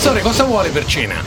[0.00, 1.20] Professore, cosa vuole per cena?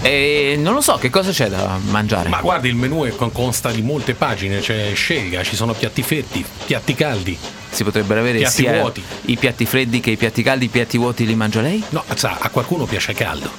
[0.00, 2.30] E non lo so, che cosa c'è da mangiare?
[2.30, 6.00] Ma guardi, il menù è con- consta di molte pagine, cioè scelga, ci sono piatti
[6.02, 7.38] freddi, piatti caldi.
[7.68, 9.02] Si potrebbero avere Piatti sia vuoti.
[9.26, 11.84] i piatti freddi che i piatti caldi, i piatti vuoti li mangia lei?
[11.90, 13.50] No, sa, a qualcuno piace caldo,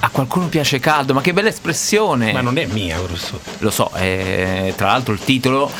[0.00, 2.32] A qualcuno piace caldo, ma che bella espressione!
[2.32, 3.42] ma non è mia, professore.
[3.58, 5.70] Lo so, eh, tra l'altro il titolo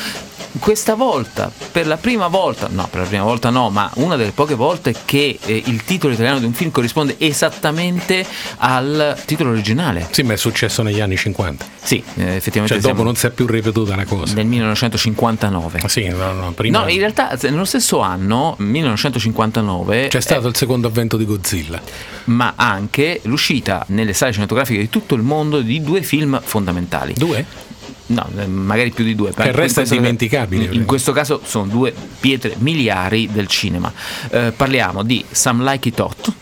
[0.59, 4.31] questa volta, per la prima volta, no, per la prima volta no, ma una delle
[4.31, 8.25] poche volte che eh, il titolo italiano di un film corrisponde esattamente
[8.57, 10.07] al titolo originale.
[10.11, 11.65] Sì, ma è successo negli anni 50.
[11.81, 14.33] Sì, eh, effettivamente Cioè, dopo non si è più ripetuta la cosa.
[14.35, 15.79] nel 1959.
[15.83, 20.55] Ah, Sì, no, no, prima No, in realtà nello stesso anno, 1959, c'è stato il
[20.55, 21.81] secondo avvento di Godzilla.
[22.25, 27.13] ma anche l'uscita nelle sale cinematografiche di tutto il mondo di due film fondamentali.
[27.13, 27.69] Due?
[28.11, 29.31] No, eh, magari più di due.
[29.33, 33.91] Che resta In indimenticabile, In perché- questo caso sono due pietre miliari del cinema.
[34.29, 36.33] Eh, parliamo di Some Like It Hot.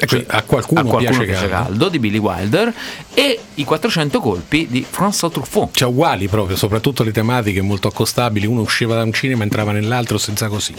[0.00, 1.88] Ecco, a qualcuno, a qualcuno piace, caldo.
[1.88, 2.72] di Billy Wilder
[3.14, 5.74] e i 400 colpi di François Truffaut.
[5.76, 8.46] Cioè, uguali proprio, soprattutto le tematiche molto accostabili.
[8.46, 10.72] Uno usciva da un cinema e entrava nell'altro senza così.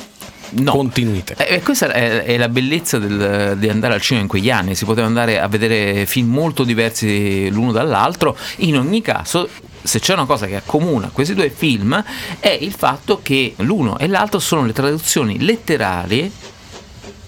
[0.52, 0.72] No.
[0.72, 1.36] Continuità.
[1.36, 4.74] Eh, eh, questa è, è la bellezza del- di andare al cinema in quegli anni,
[4.74, 9.48] si poteva andare a vedere film molto diversi l'uno dall'altro, in ogni caso
[9.82, 12.04] se c'è una cosa che accomuna questi due film
[12.40, 16.32] è il fatto che l'uno e l'altro sono le traduzioni letterali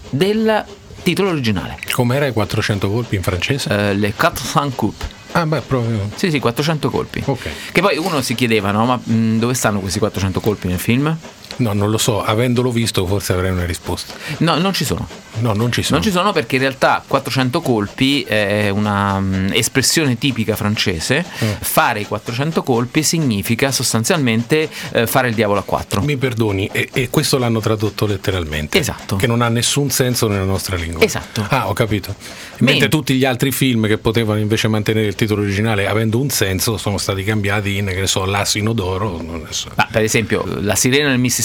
[0.10, 0.66] del
[1.04, 3.70] titolo originale, Com'era i 400 colpi in francese?
[3.70, 5.06] eh, Le 400 coups.
[5.34, 6.10] Ah, beh, proprio.
[6.16, 7.24] Sì, sì, 400 colpi.
[7.26, 7.50] Ok.
[7.72, 11.18] Che poi uno si chiedeva, no, ma mh, dove stanno questi 400 colpi nel film?
[11.58, 14.14] No, non lo so, avendolo visto forse avrei una risposta.
[14.38, 15.08] No, non ci sono.
[15.40, 16.00] No, non ci sono.
[16.00, 21.26] Non ci sono perché in realtà 400 colpi è una mm, espressione tipica francese.
[21.44, 21.50] Mm.
[21.62, 26.02] Fare i 400 colpi significa sostanzialmente eh, fare il diavolo a 4.
[26.02, 28.78] Mi perdoni, e, e questo l'hanno tradotto letteralmente.
[28.78, 29.16] Esatto.
[29.16, 31.04] Che non ha nessun senso nella nostra lingua.
[31.04, 31.46] Esatto.
[31.50, 32.14] Ah, ho capito.
[32.58, 36.30] Men- Mentre tutti gli altri film che potevano invece mantenere il titolo originale avendo un
[36.30, 39.20] senso sono stati cambiati in, che ne so, L'asino d'oro.
[39.50, 39.70] So.
[39.75, 41.41] Ah, per esempio, La sirena del Mississippi,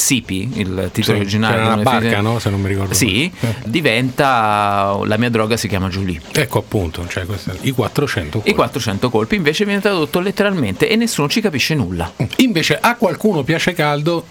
[0.55, 1.55] il titolo Sì, originale.
[1.57, 2.39] era una del film- barca, no?
[2.39, 3.31] Se non mi ricordo Sì.
[3.41, 3.55] Eh.
[3.65, 6.21] diventa La mia droga si chiama Julie.
[6.33, 7.25] Ecco appunto, cioè,
[7.63, 8.55] i 400 I colpi.
[8.55, 12.11] 400 colpi invece viene tradotto letteralmente e nessuno ci capisce nulla.
[12.37, 14.25] Invece a qualcuno piace caldo,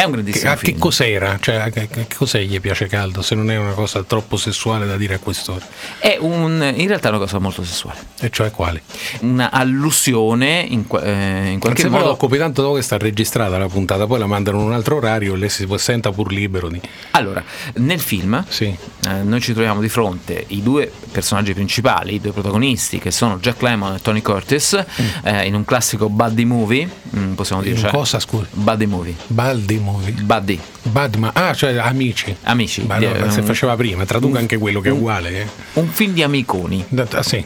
[0.00, 0.78] È un che, grandissimo che film.
[0.78, 1.38] cos'era?
[1.38, 4.96] Cioè, che, che cos'è gli piace caldo se non è una cosa troppo sessuale da
[4.96, 5.66] dire a quest'ora?
[5.98, 7.98] È un, in realtà è una cosa molto sessuale.
[8.18, 8.80] E cioè quali?
[9.20, 12.10] Una allusione in, eh, in qualche lo modo.
[12.12, 15.34] occupi tanto dopo che sta registrata la puntata, poi la mandano in un altro orario
[15.34, 16.80] e lei si senta pur libero di...
[17.10, 17.44] Allora,
[17.74, 18.64] nel film Sì.
[19.06, 23.36] eh, noi ci troviamo di fronte i due personaggi principali, i due protagonisti che sono
[23.38, 24.82] Jack Lemmon e Tony Curtis
[25.24, 27.74] eh, in un classico buddy movie, mm, possiamo dire.
[27.74, 28.46] In cioè, cosa, scusa?
[28.50, 29.14] Buddy movie.
[29.26, 29.89] Baldi Movie.
[30.22, 30.58] Buddy.
[30.82, 32.34] Badma, ah, cioè amici.
[32.42, 32.82] Amici.
[32.86, 35.40] Ma no, eh, se faceva prima, traduca anche quello che è uguale.
[35.42, 35.46] eh.
[35.74, 36.84] Un film di amiconi.
[37.12, 37.44] Ah, sì.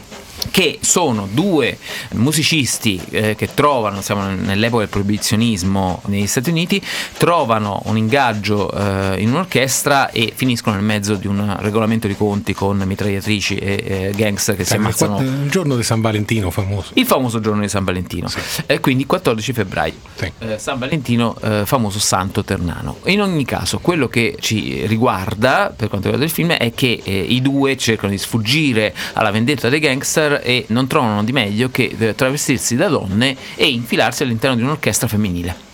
[0.51, 1.77] Che sono due
[2.13, 6.81] musicisti eh, che trovano, siamo nell'epoca del proibizionismo negli Stati Uniti,
[7.17, 12.53] trovano un ingaggio eh, in un'orchestra e finiscono nel mezzo di un regolamento di conti
[12.53, 15.19] con mitragliatrici e eh, gangster che si Eh, ma ammazzano.
[15.21, 16.91] il giorno di San Valentino famoso.
[16.93, 18.27] Il famoso giorno di San Valentino,
[18.65, 20.31] Eh, quindi 14 febbraio, Sì.
[20.39, 22.97] Eh, San Valentino, eh, famoso santo ternano.
[23.05, 27.17] In ogni caso, quello che ci riguarda per quanto riguarda il film è che eh,
[27.19, 31.95] i due cercano di sfuggire alla vendetta dei gangster e non trovano di meglio che
[31.97, 35.73] eh, travestirsi da donne e infilarsi all'interno di un'orchestra femminile.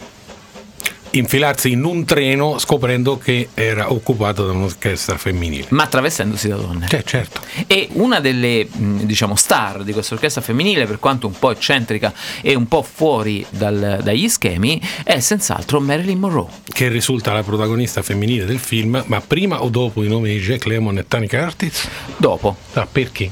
[1.14, 5.66] Infilarsi in un treno scoprendo che era occupato da un'orchestra femminile.
[5.72, 6.88] Ma travestendosi da donne.
[6.88, 7.42] Cioè, certo.
[7.68, 12.14] E una delle mh, diciamo star di questa orchestra femminile, per quanto un po' eccentrica
[12.42, 16.48] e un po' fuori dal- dagli schemi, è senz'altro Marilyn Monroe.
[16.72, 20.64] Che risulta la protagonista femminile del film, ma prima o dopo i nomi di Jack
[20.66, 21.90] Lemmon e Tony Curtis?
[22.16, 23.30] Dopo, Ah, perché?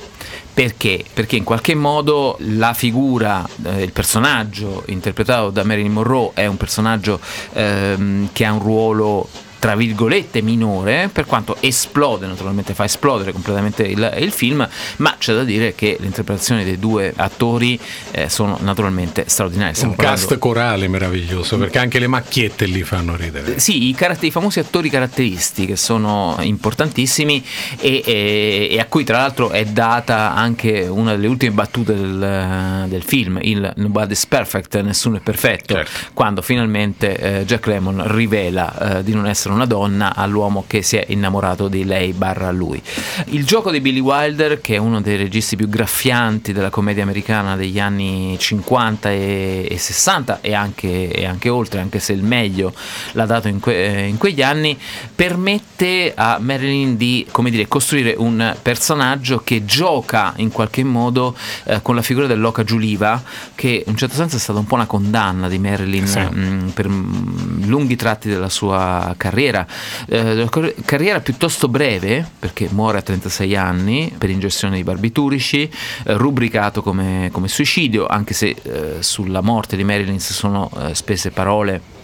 [0.59, 1.06] Perché?
[1.14, 6.58] Perché in qualche modo la figura, eh, il personaggio interpretato da Marilyn Monroe è un
[6.58, 7.18] personaggio
[7.53, 13.84] ehm, che ha un ruolo tra virgolette minore, per quanto esplode, naturalmente fa esplodere completamente
[13.84, 14.67] il, il film,
[14.97, 17.79] ma c'è da dire che le interpretazioni dei due attori
[18.11, 19.73] eh, sono naturalmente straordinarie.
[19.73, 23.59] Stiamo Un parlando- cast corale meraviglioso, perché anche le macchiette lì fanno ridere.
[23.59, 27.44] Sì, i, caratter- i famosi attori caratteristi che sono importantissimi
[27.79, 32.85] e, e- e a cui tra l'altro è data anche una delle ultime battute del,
[32.88, 35.91] del film, il Nobody's Perfect, nessuno è perfetto, Certo.
[36.14, 40.81] quando finalmente eh, Jack Lemmon rivela eh, di non essere essere una donna all'uomo che
[40.81, 42.81] si è innamorato di lei barra lui.
[43.25, 47.55] Il gioco di Billy Wilder, che è uno dei registi più graffianti della commedia americana
[47.55, 52.73] degli anni 50 e, e 60 e anche, e anche, oltre, anche se il meglio
[53.13, 54.78] l'ha dato in, que, in quegli anni,
[55.13, 61.35] permette a Marilyn di dire, costruire un personaggio che gioca in qualche modo
[61.66, 63.22] eh, con la figura dell'Oca Giuliva,
[63.55, 66.19] che in un certo senso è stata un po' una condanna di Marilyn sì.
[66.19, 70.47] mh, mm, per mm, lunghi tratti della sua carriera, eh,
[70.86, 77.30] carriera piuttosto breve, perché muore a 36 anni per ingestione di barbiturici, eh, rubricato come,
[77.32, 81.97] come, suicidio, anche se eh, sulla morte di Marilyn si sono eh, spese parole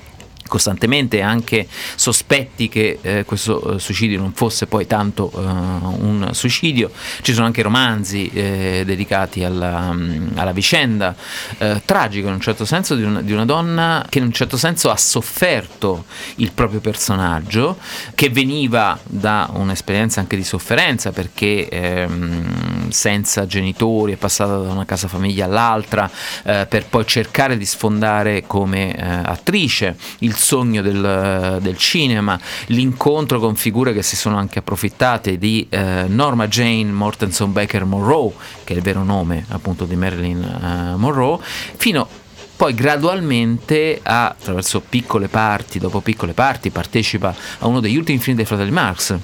[0.48, 6.92] costantemente anche sospetti che eh, questo eh, suicidio non fosse poi tanto eh, un suicidio.
[7.22, 11.16] Ci sono anche romanzi eh, dedicati alla, mm, alla vicenda
[11.58, 14.58] eh, tragico in un certo senso di una, di una, donna che in un certo
[14.58, 16.06] senso ha sofferto
[16.36, 17.78] il proprio personaggio
[18.14, 24.86] che veniva da un'esperienza anche di sofferenza perché ehm, senza genitori è passata da una
[24.86, 26.10] casa famiglia all'altra
[26.44, 29.98] eh, per poi cercare di sfondare come attrice.
[30.20, 35.66] Il il sogno del, del, cinema, l'incontro con figure che si sono anche approfittate di
[35.70, 38.34] eh, Norma Jane Mortenson Baker Monroe,
[38.64, 41.40] che è il vero nome appunto di Marilyn eh, Monroe,
[41.78, 42.08] fino
[42.56, 48.46] poi gradualmente attraverso piccole parti, dopo piccole parti, partecipa a uno degli ultimi film dei
[48.46, 49.18] fratelli Marx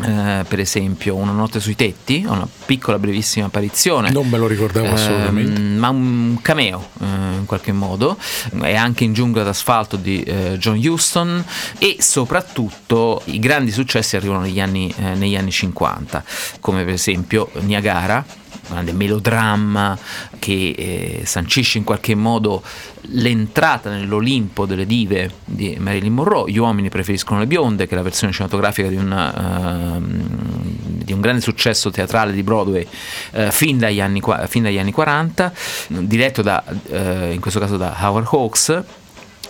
[0.00, 4.10] eh, per esempio Una notte sui tetti, una piccola brevissima apparizione.
[4.10, 5.60] Non me lo ricordavo eh, assolutamente.
[5.60, 8.16] Ma un cameo eh, in qualche modo.
[8.60, 11.44] È anche in Giungla d'asfalto di eh, John Huston
[11.78, 16.24] e soprattutto i grandi successi arrivano negli anni, eh, negli anni 50,
[16.60, 18.24] come per esempio Niagara
[18.68, 19.98] grande melodramma
[20.38, 22.62] che eh, sancisce in qualche modo
[23.06, 26.50] l'entrata nell'Olimpo delle dive di Marilyn Monroe.
[26.50, 31.20] Gli uomini preferiscono le bionde, che è la versione cinematografica di, una, uh, di un
[31.20, 32.86] grande successo teatrale di Broadway
[33.32, 35.52] uh, fin, dagli anni, fin, dagli anni, 40,
[35.88, 36.96] diretto da, uh,
[37.32, 38.82] in questo caso da Howard Hawks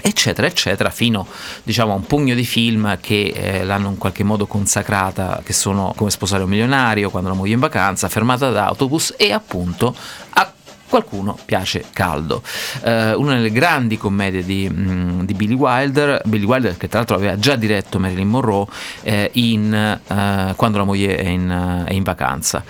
[0.02, 1.26] eccetera eccetera fino
[1.62, 5.94] diciamo a un pugno di film che eh, l'hanno in qualche modo consacrata che sono
[5.96, 9.94] come sposare un milionario quando la moglie in vacanza fermata da autobus e appunto
[10.30, 10.52] a
[10.92, 12.42] qualcuno piace caldo.
[12.82, 17.16] Uh, una delle grandi commedie di, mm, di, Billy Wilder, Billy Wilder che tra l'altro
[17.16, 18.66] aveva già diretto Marilyn Monroe
[19.00, 22.62] eh, in, uh, quando la moglie è in, uh, è in vacanza.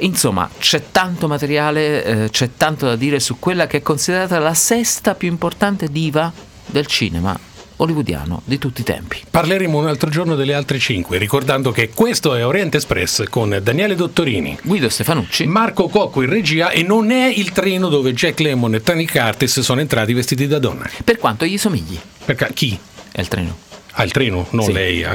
[0.00, 5.14] insomma, c'è tanto materiale, c'è tanto da dire su quella che è considerata la sesta
[5.14, 6.30] più importante diva
[6.66, 7.38] del cinema
[7.76, 9.22] hollywoodiano di tutti i tempi.
[9.28, 13.94] Parleremo un altro giorno delle altre cinque, ricordando che questo è Oriente Express con Daniele
[13.94, 18.74] Dottorini, Guido Stefanucci, Marco Cocco in regia e non è il treno dove Jack Lemmon
[18.74, 20.88] e Tony Curtis sono entrati vestiti da donna.
[21.04, 21.98] Per quanto gli somigli.
[22.24, 22.78] Perché chi?
[23.12, 23.64] È il treno.
[23.98, 24.72] Ah, il treno, non sì.
[24.72, 25.04] lei.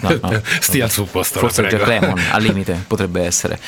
[0.00, 1.38] No, no, Stia al suo posto.
[1.38, 3.58] Forse Jack Lemmon, al limite, potrebbe essere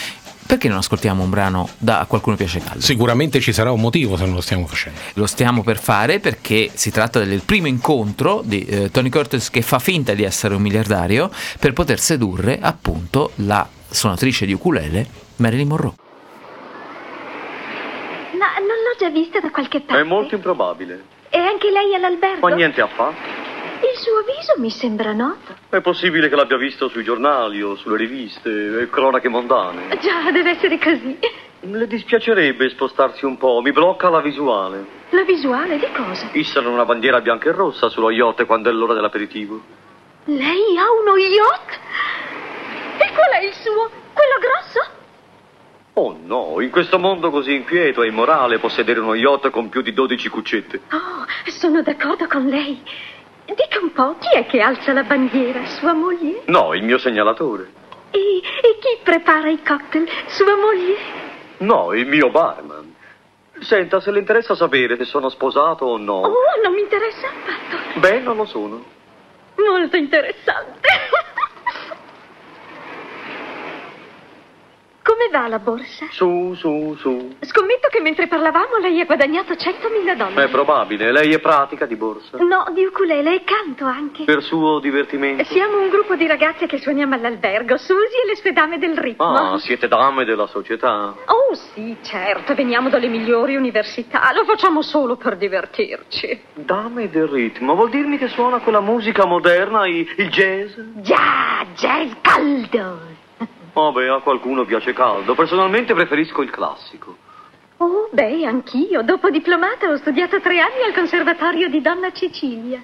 [0.46, 2.80] perché non ascoltiamo un brano da a qualcuno piace caldo?
[2.80, 4.98] Sicuramente ci sarà un motivo se non lo stiamo facendo.
[5.14, 9.62] Lo stiamo per fare perché si tratta del primo incontro di eh, Tony Curtis che
[9.62, 15.06] fa finta di essere un miliardario per poter sedurre appunto la suonatrice di ukulele
[15.36, 15.94] Marilyn Monroe.
[18.38, 20.02] Ma non l'ho già vista da qualche parte.
[20.02, 21.04] È molto improbabile.
[21.30, 22.48] E anche lei all'albergo?
[22.48, 23.52] Ma niente affatto.
[23.84, 25.54] Il suo viso mi sembra noto.
[25.68, 29.98] È possibile che l'abbia visto sui giornali o sulle riviste e cronache mondane.
[30.00, 31.18] Già, deve essere così.
[31.60, 34.86] Le dispiacerebbe spostarsi un po', mi blocca la visuale.
[35.10, 36.28] La visuale di cosa?
[36.32, 39.60] Issano una bandiera bianca e rossa sullo yacht quando è l'ora dell'aperitivo.
[40.24, 41.78] Lei ha uno yacht?
[42.98, 43.90] E qual è il suo?
[44.14, 44.92] Quello grosso?
[45.96, 49.92] Oh no, in questo mondo così inquieto e immorale possedere uno yacht con più di
[49.92, 50.80] 12 cuccette.
[50.90, 52.82] Oh, sono d'accordo con lei.
[53.46, 55.66] Dica un po', chi è che alza la bandiera?
[55.66, 56.42] Sua moglie?
[56.46, 57.70] No, il mio segnalatore.
[58.10, 60.08] E, e chi prepara i cocktail?
[60.26, 60.96] Sua moglie?
[61.58, 62.94] No, il mio barman.
[63.60, 66.20] Senta, se le interessa sapere se sono sposato o no.
[66.20, 68.00] Oh, non mi interessa affatto.
[68.00, 68.82] Beh, non lo sono.
[69.56, 70.88] Molto interessante.
[75.04, 76.06] Come va la borsa?
[76.12, 77.36] Su, su, su.
[77.40, 80.48] Scommetto che mentre parlavamo lei ha guadagnato 100.000 dollari.
[80.48, 81.12] È probabile.
[81.12, 82.38] Lei è pratica di borsa?
[82.38, 84.24] No, di ukulele e canto anche.
[84.24, 85.44] Per suo divertimento?
[85.44, 89.26] Siamo un gruppo di ragazze che suoniamo all'albergo, Susi e le sue dame del ritmo.
[89.26, 91.14] Ah, siete dame della società?
[91.26, 92.54] Oh, sì, certo.
[92.54, 94.32] Veniamo dalle migliori università.
[94.32, 96.40] Lo facciamo solo per divertirci.
[96.54, 97.74] Dame del ritmo?
[97.74, 100.72] Vuol dirmi che suona quella musica moderna, il jazz?
[101.02, 103.13] Già, jazz caldo.
[103.74, 105.34] Oh, beh, a qualcuno piace caldo.
[105.34, 107.16] Personalmente preferisco il classico.
[107.78, 109.02] Oh, beh, anch'io.
[109.02, 112.80] Dopo diplomata ho studiato tre anni al conservatorio di Donna Cecilia.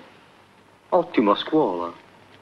[0.88, 1.92] Ottima scuola.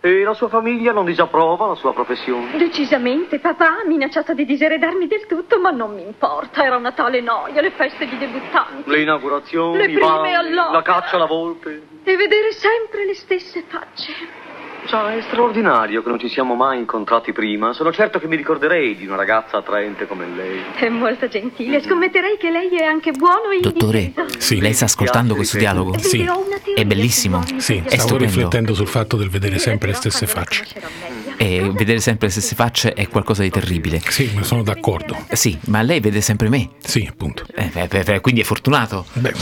[0.00, 2.56] E la sua famiglia non disapprova la sua professione?
[2.56, 6.64] Decisamente, papà ha minacciato di diseredarmi del tutto, ma non mi importa.
[6.64, 8.88] Era una tale noia, le feste di debuttanti.
[8.88, 11.82] Le inaugurazioni, Le prime balli, la caccia alla volpe.
[12.04, 14.46] E vedere sempre le stesse facce.
[14.86, 17.74] Sa, è straordinario che non ci siamo mai incontrati prima.
[17.74, 20.62] Sono certo che mi ricorderei di una ragazza attraente come lei.
[20.76, 21.82] È molto gentile.
[21.82, 24.12] Scommetterei che lei è anche buono e Dottore.
[24.38, 24.60] Sì.
[24.60, 25.98] lei sta ascoltando questo dialogo?
[25.98, 26.26] Sì.
[26.74, 27.42] È bellissimo.
[27.58, 28.24] Sì, È stavo stupendo.
[28.24, 30.64] riflettendo sul fatto del vedere sempre le stesse facce.
[31.36, 34.00] E vedere sempre le stesse facce è qualcosa di terribile.
[34.08, 35.16] Sì, ma sono d'accordo.
[35.28, 36.70] Eh Sì, ma lei vede sempre me.
[36.78, 37.44] Sì, appunto.
[37.54, 39.04] Eh, beh, beh, quindi è fortunato.
[39.12, 39.34] Beh,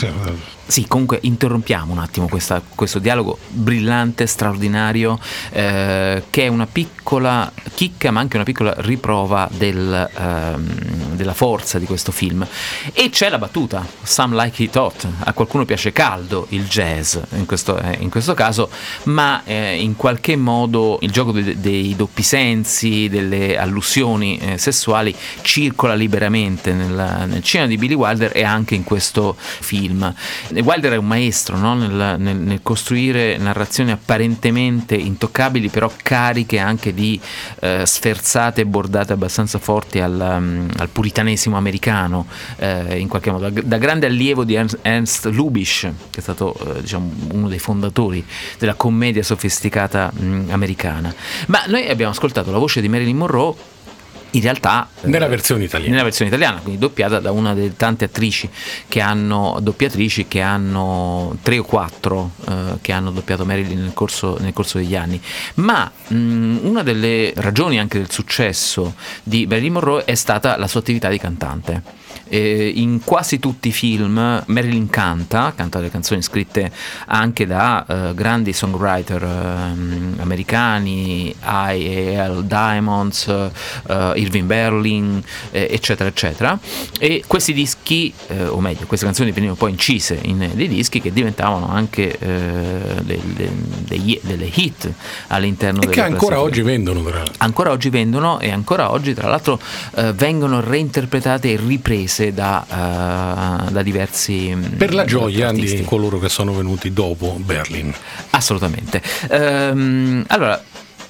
[0.66, 5.16] Sì, comunque interrompiamo un attimo questa- questo dialogo brillante, straordinario,
[5.50, 11.78] eh, che è una piccola chicca, ma anche una piccola riprova del, ehm, della forza
[11.78, 12.46] di questo film.
[12.92, 17.46] E c'è la battuta, Some like it hot, a qualcuno piace caldo il jazz in
[17.46, 18.70] questo, eh, in questo caso,
[19.04, 25.14] ma eh, in qualche modo il gioco dei, dei doppi sensi, delle allusioni eh, sessuali
[25.42, 30.12] circola liberamente nel, nel cinema di Billy Wilder e anche in questo film.
[30.50, 31.74] Wilder è un maestro no?
[31.74, 37.18] nel, nel- nel costruire narrazioni apparentemente intoccabili, però cariche anche di
[37.60, 43.48] eh, sferzate e bordate abbastanza forti al, um, al puritanesimo americano, eh, in qualche modo.
[43.50, 48.24] Da, grande allievo di Ernst, Ernst Lubitsch, che è stato eh, diciamo, uno dei fondatori
[48.58, 51.12] della commedia sofisticata mh, americana.
[51.46, 53.74] Ma noi abbiamo ascoltato la voce di Marilyn Monroe.
[54.32, 55.90] In realtà eh, Nella versione italiana.
[55.92, 58.48] nella versione italiana, quindi doppiata da una delle tante attrici
[58.88, 64.36] che hanno doppiatrici che hanno tre o quattro eh, che hanno doppiato Marilyn nel corso,
[64.40, 65.20] nel corso degli anni.
[65.54, 70.80] Ma mh, una delle ragioni anche del successo di Marilyn Monroe è stata la sua
[70.80, 71.82] attività di cantante.
[72.28, 76.72] Eh, in quasi tutti i film Marilyn canta, canta le canzoni scritte
[77.06, 82.44] anche da eh, grandi songwriter ehm, americani, I.A.L.
[82.44, 86.58] Diamonds, eh, Irving Berlin, eh, eccetera, eccetera.
[86.98, 91.12] E questi dischi, eh, o meglio, queste canzoni venivano poi incise in dei dischi che
[91.12, 93.50] diventavano anche eh, de- de-
[93.86, 94.90] degli- delle hit
[95.28, 97.34] all'interno E delle che ancora oggi vendono, tra l'altro.
[97.38, 99.60] ancora oggi vendono e ancora oggi tra l'altro
[99.96, 102.64] eh, vengono reinterpretate e riprese da,
[103.68, 105.76] eh, da diversi mm, Per la gioia artisti.
[105.78, 107.92] di coloro che sono venuti dopo Berlin.
[108.30, 110.60] assolutamente Ehm, allora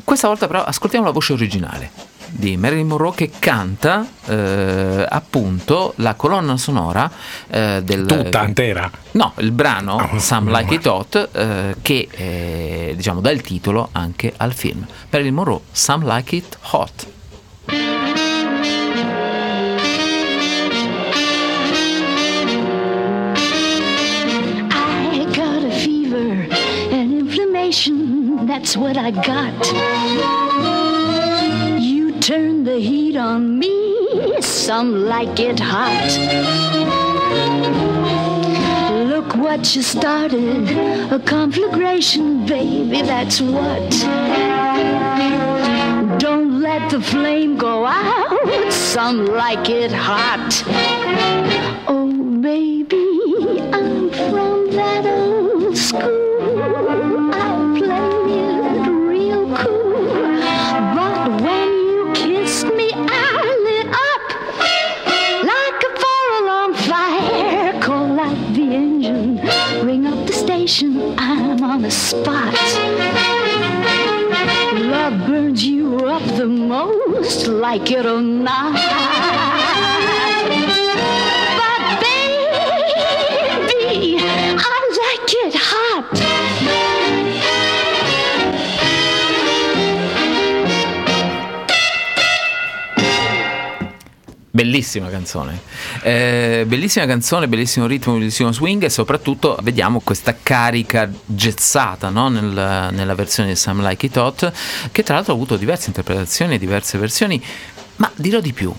[0.04, 1.90] questa volta però ascoltiamo la voce originale
[2.28, 7.10] di Marilyn Monroe che canta eh, appunto la colonna sonora
[7.48, 8.90] eh, del Tutta intera.
[9.12, 13.88] No, il brano Ah, Some Like It Hot eh, che eh, diciamo dà il titolo
[13.92, 14.84] anche al film.
[15.10, 17.06] Marilyn Monroe, Some Like It Hot.
[27.76, 29.54] Inflammation, that's what I got.
[31.80, 36.10] You turn the heat on me, some like it hot.
[39.06, 40.70] Look what you started,
[41.12, 43.90] a conflagration, baby, that's what.
[46.18, 50.62] Don't let the flame go out, some like it hot.
[51.88, 53.05] Oh, baby,
[72.06, 72.54] spot.
[74.74, 78.74] Love burns you up the most, like it or not.
[81.58, 84.22] But baby, I
[85.02, 86.06] like it hot.
[94.52, 95.58] Bellissima canzone,
[96.06, 102.28] Eh, bellissima canzone, bellissimo ritmo, bellissimo swing e soprattutto vediamo questa carica gezzata no?
[102.28, 104.52] Nel- nella versione di Some Like It Hot
[104.92, 107.42] che tra l'altro ha avuto diverse interpretazioni, diverse versioni,
[107.96, 108.72] ma dirò di più,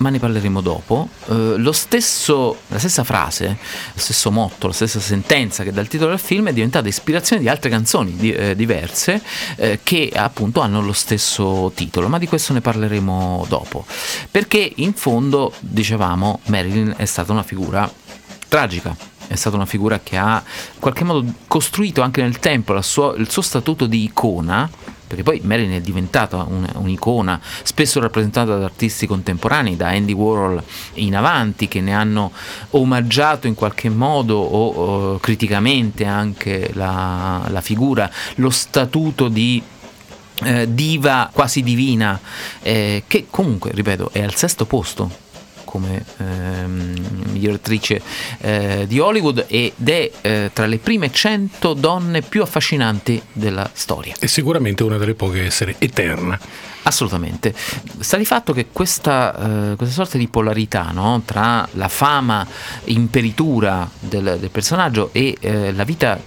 [0.00, 1.08] ma ne parleremo dopo.
[1.28, 3.58] Eh, stesso, la stessa frase,
[3.94, 7.40] lo stesso motto, la stessa sentenza che dà il titolo del film è diventata ispirazione
[7.42, 9.22] di altre canzoni di- eh, diverse
[9.56, 13.84] eh, che appunto hanno lo stesso titolo, ma di questo ne parleremo dopo.
[14.30, 17.90] Perché in fondo, dicevamo, Marilyn è stata una figura
[18.48, 18.96] tragica.
[19.26, 20.42] È stata una figura che ha
[20.74, 24.68] in qualche modo costruito anche nel tempo sua- il suo statuto di icona,
[25.10, 30.62] perché poi Marilyn è diventata un- un'icona, spesso rappresentata da artisti contemporanei, da Andy Warhol
[30.94, 32.30] in avanti, che ne hanno
[32.70, 39.60] omaggiato in qualche modo o, o criticamente anche la, la figura, lo statuto di
[40.44, 42.20] eh, diva quasi divina,
[42.62, 45.29] eh, che comunque, ripeto, è al sesto posto
[45.70, 48.02] come ehm, miglior attrice
[48.40, 54.16] eh, di Hollywood ed è eh, tra le prime 100 donne più affascinanti della storia.
[54.18, 56.38] È sicuramente una delle poche a essere eterna.
[56.82, 57.54] Assolutamente.
[58.00, 61.22] Sta di fatto che questa, eh, questa sorta di polarità no?
[61.24, 62.44] tra la fama
[62.84, 66.18] imperitura del, del personaggio e eh, la vita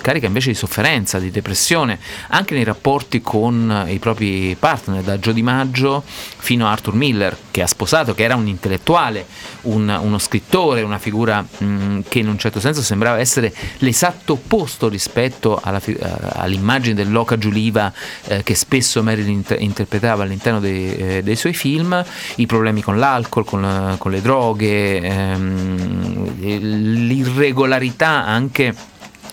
[0.00, 1.98] carica invece di sofferenza, di depressione,
[2.28, 7.62] anche nei rapporti con i propri partner, da Joe Maggio fino a Arthur Miller, che
[7.62, 9.26] ha sposato, che era un intellettuale,
[9.62, 14.88] un, uno scrittore, una figura mh, che in un certo senso sembrava essere l'esatto opposto
[14.88, 15.94] rispetto alla, uh,
[16.34, 17.92] all'immagine dell'oca giuliva
[18.26, 22.04] uh, che spesso Marilyn inter- interpretava all'interno dei, eh, dei, suoi film,
[22.36, 26.38] i problemi con l'alcol, con, con le droghe, ehm,
[27.06, 28.74] l'irregolarità anche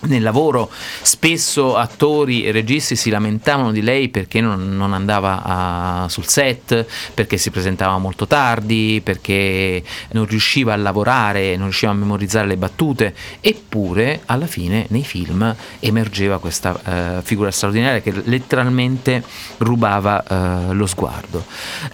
[0.03, 0.69] nel lavoro
[1.01, 6.85] spesso attori e registi si lamentavano di lei perché non, non andava a, sul set,
[7.13, 12.57] perché si presentava molto tardi, perché non riusciva a lavorare, non riusciva a memorizzare le
[12.57, 16.79] battute, eppure alla fine nei film emergeva questa
[17.17, 19.23] uh, figura straordinaria che letteralmente
[19.57, 21.45] rubava uh, lo sguardo.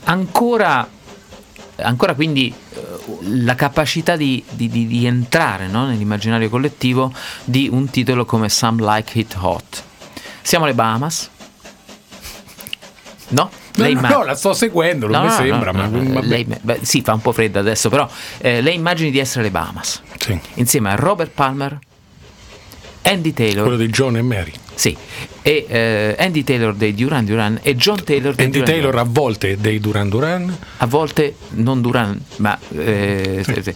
[0.06, 0.88] Ancora
[1.82, 2.80] ancora quindi eh,
[3.22, 5.86] la capacità di, di, di, di entrare no?
[5.86, 7.12] nell'immaginario collettivo
[7.44, 9.84] di un titolo come Some Like It Hot.
[10.42, 11.30] Siamo alle Bahamas?
[13.30, 13.50] No?
[13.76, 15.72] Lei no, no, la sto seguendo, non no, mi sembra.
[15.72, 15.88] ma
[16.22, 18.10] lei, beh, sì, fa un po' fredda adesso, però
[18.40, 20.02] eh, lei immagini di essere alle Bahamas.
[20.18, 20.40] Sì.
[20.56, 21.80] Insieme a Robert Palmer,
[23.04, 23.64] Andy Taylor.
[23.64, 24.54] Quello di John e Mary.
[24.80, 24.96] Sì,
[25.42, 29.04] e eh, Andy Taylor dei Duran Duran e John Taylor dei Andy Duran Taylor a
[29.04, 30.58] volte dei Duran Duran.
[30.78, 32.58] A volte non Duran, ma...
[32.74, 33.74] Eh, sì.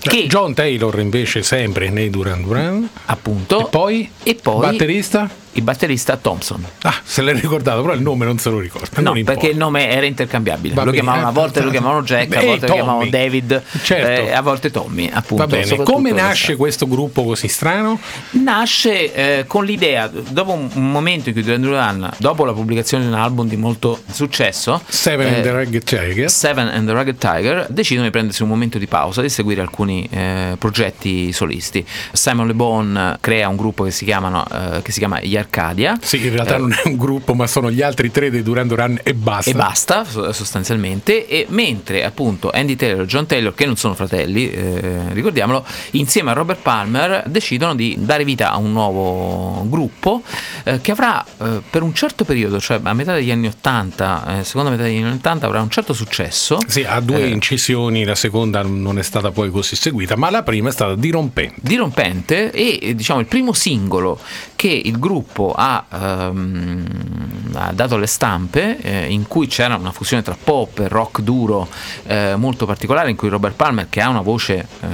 [0.00, 2.86] Che, John Taylor invece sempre nei Duran Duran.
[3.06, 3.60] Appunto.
[3.60, 4.10] E poi?
[4.22, 5.30] E poi batterista?
[5.54, 6.64] Il batterista Thompson.
[6.82, 9.00] Ah, se l'hai ricordato, però il nome non se lo ricorda.
[9.00, 10.74] No, perché il nome era intercambiabile.
[10.84, 12.78] lo chiamavano, a volte lo chiamavano Jack, Beh, a volte Tommy.
[12.78, 14.06] lo chiamavano David, certo.
[14.06, 15.10] eh, a volte Tommy.
[15.12, 17.98] Appunto, Va bene, come nasce questo gruppo così strano?
[18.30, 23.10] Nasce eh, con l'idea, dopo un momento in cui Duran Duran, dopo la pubblicazione di
[23.10, 27.16] un album di molto successo, Seven eh, and the Rugged Tiger, Seven and the Rugged
[27.18, 31.84] Tiger, decidono di prendersi un momento di pausa, di seguire alcuni eh, progetti solisti.
[32.12, 35.98] Simon Le Bon crea un gruppo che si, chiamano, eh, che si chiama Gli Arcadia.
[36.00, 38.66] Sì, in realtà eh, non è un gruppo, ma sono gli altri tre dei Duran
[38.66, 39.50] Duran e basta.
[39.50, 41.26] E basta, sostanzialmente.
[41.26, 46.30] E mentre appunto Andy Taylor e John Taylor, che non sono fratelli, eh, ricordiamolo, insieme
[46.30, 50.22] a Robert Palmer decidono di dare vita a un nuovo gruppo
[50.64, 54.44] eh, che avrà eh, per un certo periodo, cioè a metà degli anni 80, eh,
[54.44, 56.58] seconda metà degli anni 80, avrà un certo successo.
[56.66, 60.42] Sì, ha due eh, incisioni, la seconda non è stata poi così seguita, ma la
[60.42, 61.60] prima è stata dirompente.
[61.60, 64.18] Dirompente e diciamo il primo singolo
[64.56, 70.22] che il gruppo ha ehm, ha dato le stampe eh, in cui c'era una fusione
[70.22, 71.68] tra pop e rock duro
[72.06, 74.86] eh, molto particolare in cui Robert Palmer che ha una voce eh,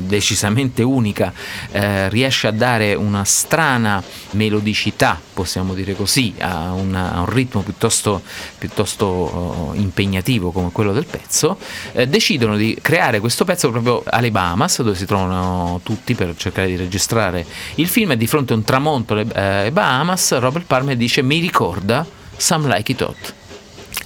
[0.00, 1.32] decisamente unica
[1.70, 7.62] eh, riesce a dare una strana melodicità possiamo dire così a, una, a un ritmo
[7.62, 8.22] piuttosto,
[8.58, 11.58] piuttosto oh, impegnativo come quello del pezzo
[11.92, 16.68] eh, decidono di creare questo pezzo proprio alle Bahamas dove si trovano tutti per cercare
[16.68, 17.44] di registrare
[17.76, 22.04] il film e di fronte a un tramonto eh, Bahamas Robert Palmer dice mi ricorda
[22.36, 23.34] Some Like It Hot.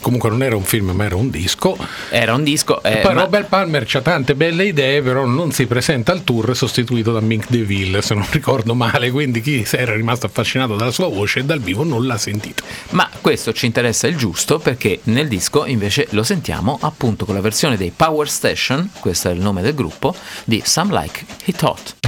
[0.02, 1.78] Comunque non era un film, ma era un disco.
[2.10, 2.82] Era un disco.
[2.82, 3.22] Eh, poi ma...
[3.22, 7.46] Robert Palmer ha tante belle idee, però non si presenta al tour sostituito da Mink
[7.48, 9.10] DeVille, se non ricordo male.
[9.10, 12.64] Quindi chi era rimasto affascinato dalla sua voce e dal vivo non l'ha sentito.
[12.90, 17.40] Ma questo ci interessa il giusto perché nel disco invece lo sentiamo appunto con la
[17.40, 22.01] versione dei Power Station, questo è il nome del gruppo, di Some Like It Hot.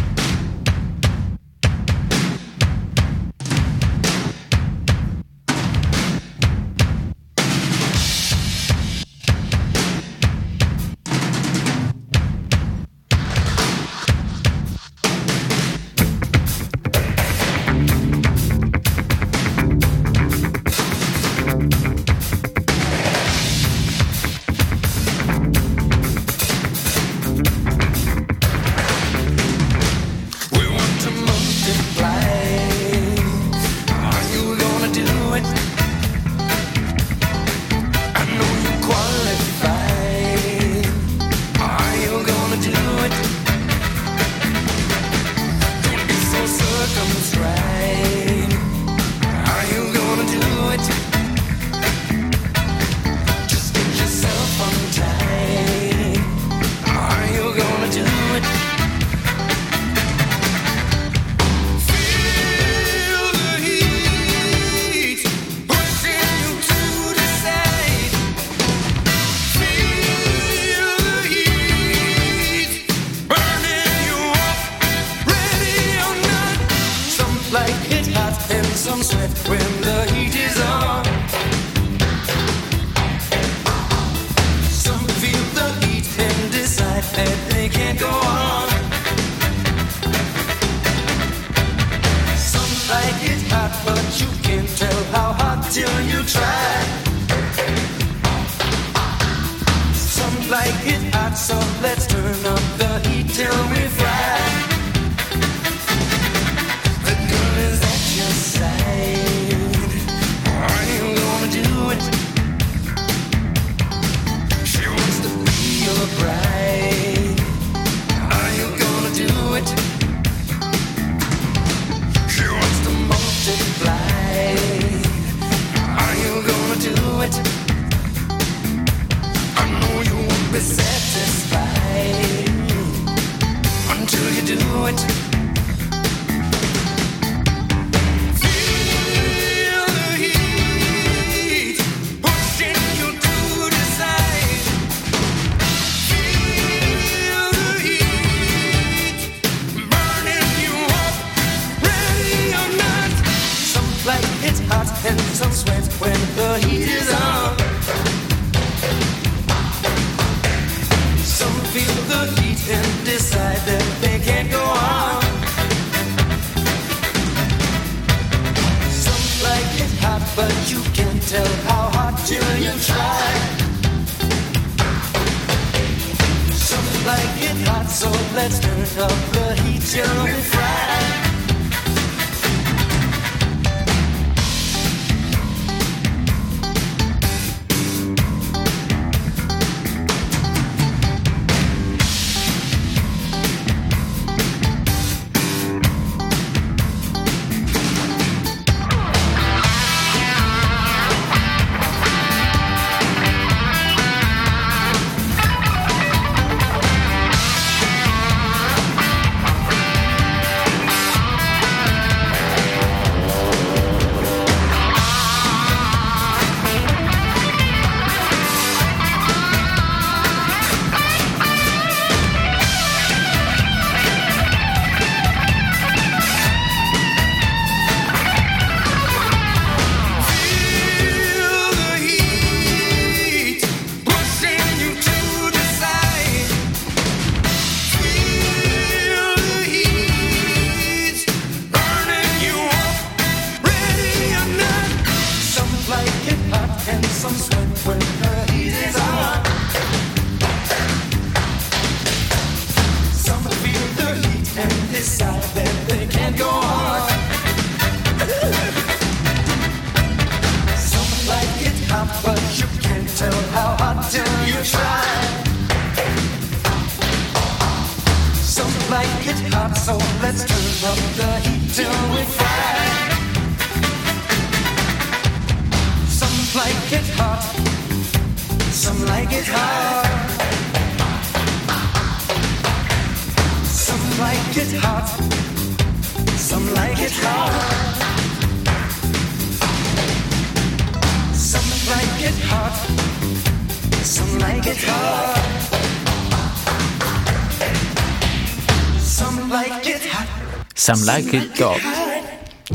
[300.84, 301.80] Some Like It Hot.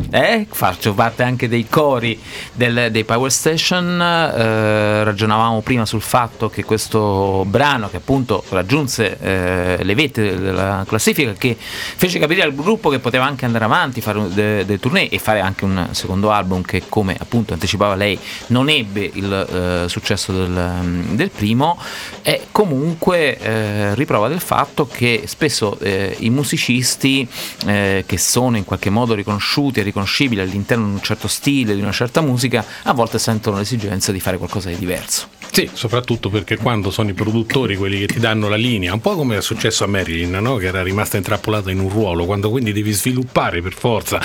[0.10, 2.20] Eh, faccio parte anche dei cori
[2.60, 4.02] del- dei Power Station.
[4.02, 10.84] eh, ragionavamo prima sul fatto che questo brano, che appunto raggiunse eh, le vette della
[10.88, 15.08] classifica, che fece capire al gruppo che poteva anche andare avanti, fare un- de- tournée
[15.10, 19.90] e fare anche un secondo album che, come appunto anticipava lei, non ebbe il eh,
[19.90, 21.78] successo del, del primo,
[22.22, 27.26] è comunque eh, riprova del fatto che spesso eh, i musicisti
[27.68, 31.82] eh, che sono in qualche modo riconosciuti e riconoscibili all'interno di un certo stile, di
[31.82, 35.39] una certa musica, a volte sentono l'esigenza di fare qualcosa di diverso.
[35.52, 39.16] Sì, soprattutto perché quando sono i produttori quelli che ti danno la linea, un po'
[39.16, 40.56] come è successo a Marilyn, no?
[40.56, 44.22] che era rimasta intrappolata in un ruolo, quando quindi devi sviluppare per forza,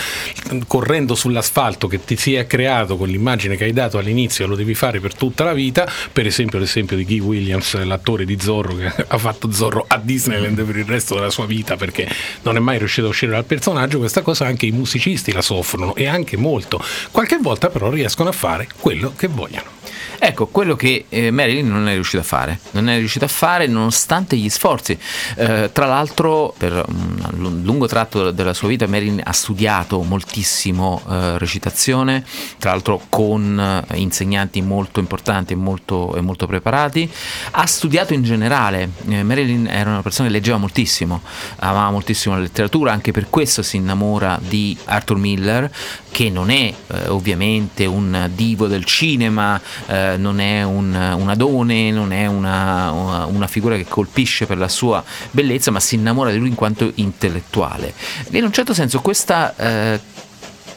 [0.67, 4.75] correndo sull'asfalto che ti si è creato con l'immagine che hai dato all'inizio, lo devi
[4.75, 8.93] fare per tutta la vita, per esempio l'esempio di Guy Williams, l'attore di Zorro che
[9.09, 12.07] ha fatto Zorro a Disneyland per il resto della sua vita perché
[12.43, 15.95] non è mai riuscito a uscire dal personaggio, questa cosa anche i musicisti la soffrono
[15.95, 19.84] e anche molto, qualche volta però riescono a fare quello che vogliono.
[20.19, 23.67] Ecco, quello che eh, Marilyn non è riuscita a fare, non è riuscita a fare
[23.67, 24.99] nonostante gli sforzi.
[25.37, 31.03] Eh, tra l'altro, per un lu- lungo tratto della sua vita, Marilyn ha studiato moltissimo
[31.09, 32.25] eh, recitazione,
[32.59, 37.11] tra l'altro con eh, insegnanti molto importanti e molto, e molto preparati.
[37.53, 41.23] Ha studiato in generale, eh, Marilyn era una persona che leggeva moltissimo,
[41.57, 45.71] amava moltissimo la letteratura, anche per questo si innamora di Arthur Miller
[46.15, 51.91] che non è eh, ovviamente un divo del cinema, eh, non è un, un adone,
[51.91, 56.31] non è una, una- una figura che colpisce per la sua bellezza, ma si innamora
[56.31, 57.93] di lui in quanto intellettuale.
[58.31, 59.55] E in un certo senso questa...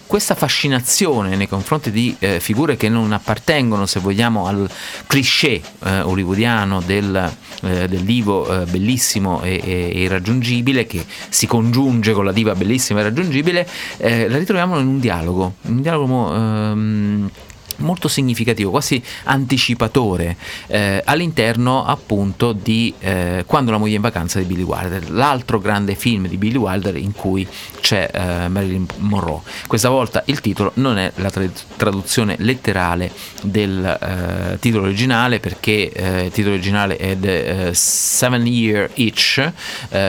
[0.07, 4.67] questa fascinazione nei confronti di eh, figure che non appartengono, se vogliamo, al
[5.05, 12.13] cliché eh, hollywoodiano del, eh, del divo eh, bellissimo e, e- irraggiungibile, che si congiunge
[12.13, 13.67] con la diva bellissima e irraggiungibile,
[13.97, 17.29] eh, la ritroviamo in un dialogo, un dialogo ehm,
[17.77, 20.37] molto significativo, quasi anticipatore,
[20.67, 25.95] eh, all'interno appunto di eh, Quando la moglie in vacanza di Billy Wilder, l'altro grande
[25.95, 27.47] film di Billy Wilder in cui
[27.81, 29.41] c'è eh, Marilyn Monroe.
[29.67, 33.11] Questa volta il titolo non è la tra- traduzione letterale
[33.43, 39.51] del eh, titolo originale perché eh, il titolo originale è The eh, Seven Year Itch,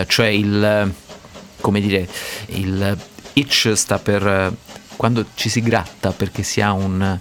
[0.07, 0.93] cioè il,
[1.61, 2.09] come dire,
[2.47, 2.97] il
[3.35, 4.53] itch sta per
[4.97, 7.19] quando ci si gratta perché si ha un,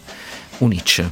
[0.60, 1.04] un itch.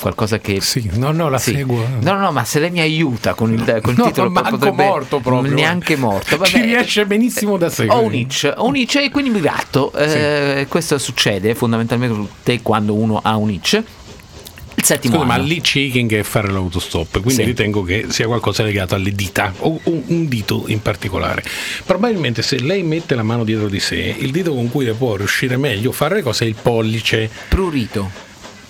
[0.00, 1.52] Qualcosa che Sì, no, no, la sì.
[1.54, 1.86] seguo.
[2.00, 4.84] No, no, ma se lei mi aiuta con il, con il No, titolo, manco potrebbe-
[4.84, 5.52] morto proprio.
[5.54, 6.42] Neanche morto.
[6.44, 6.64] Ci vabbè.
[6.64, 7.96] riesce benissimo da seguire.
[7.98, 9.92] Ho un itch, ho un itch e quindi mi gratto.
[9.92, 13.80] Eh, questo succede fondamentalmente quando uno ha un itch.
[14.74, 15.44] Il settimo Scusa, ma anno.
[15.44, 17.44] lì shaking è fare l'autostop, quindi Sì.
[17.44, 21.44] ritengo che sia qualcosa legato alle dita, o un, un dito in particolare.
[21.84, 25.14] Probabilmente se lei mette la mano dietro di sé, il dito con cui le può
[25.14, 27.30] riuscire meglio a fare le cose è il pollice.
[27.48, 28.10] Prurito.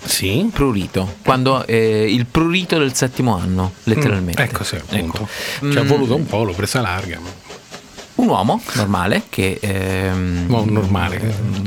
[0.05, 0.49] Sì?
[0.53, 1.15] Prurito.
[1.23, 4.41] Quando eh, il prurito del settimo anno, letteralmente.
[4.43, 5.23] Ecco sì, appunto.
[5.23, 5.71] Ecco.
[5.71, 7.19] Ci ha Mm, voluto un po', l'ho presa larga.
[7.19, 7.29] ma-
[8.15, 11.19] un uomo normale che ehm, un normale,